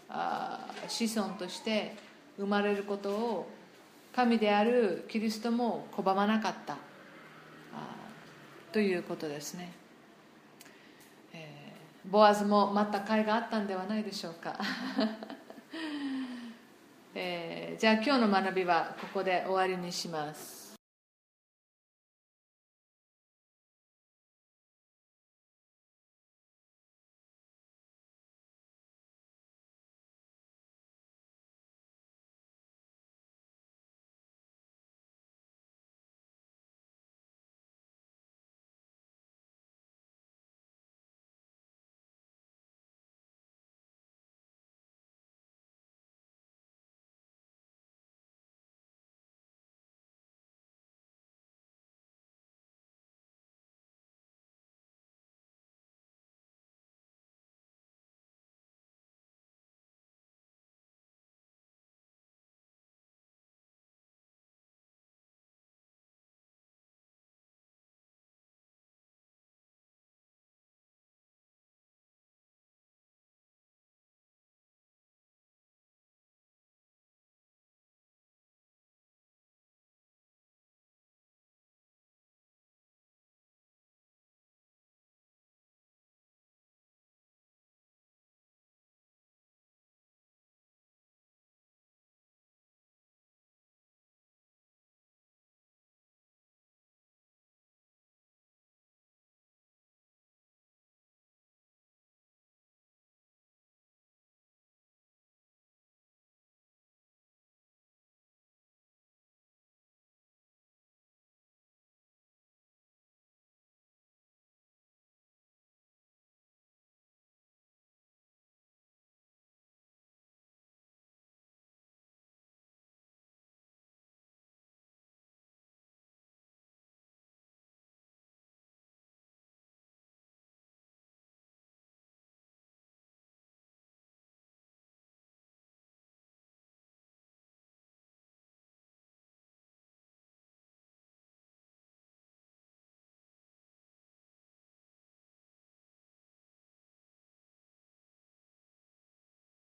[0.09, 1.97] あ子孫として
[2.37, 3.49] 生まれることを
[4.15, 6.77] 神であるキリストも拒まなかった。
[8.75, 9.73] ということですね、
[11.33, 14.59] えー、ボアズも待った甲斐があったんではないでしょうか、
[17.15, 20.64] えー、じゃあ今日の学びはここで終わりにします。